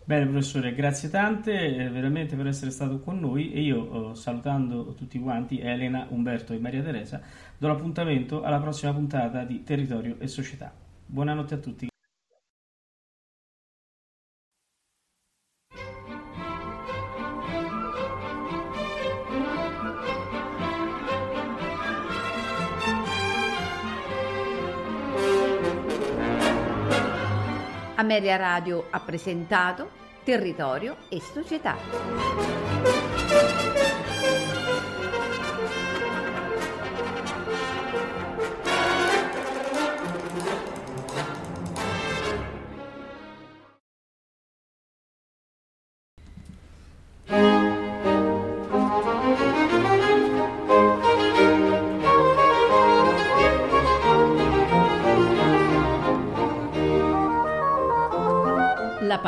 [0.05, 4.93] Bene professore, grazie tante eh, veramente per essere stato con noi e io eh, salutando
[4.95, 7.21] tutti quanti Elena, Umberto e Maria Teresa
[7.57, 10.73] do l'appuntamento alla prossima puntata di Territorio e Società.
[11.05, 11.92] Buonanotte a tutti.
[28.13, 29.89] Ameria Radio ha presentato
[30.23, 33.02] Territorio e Società.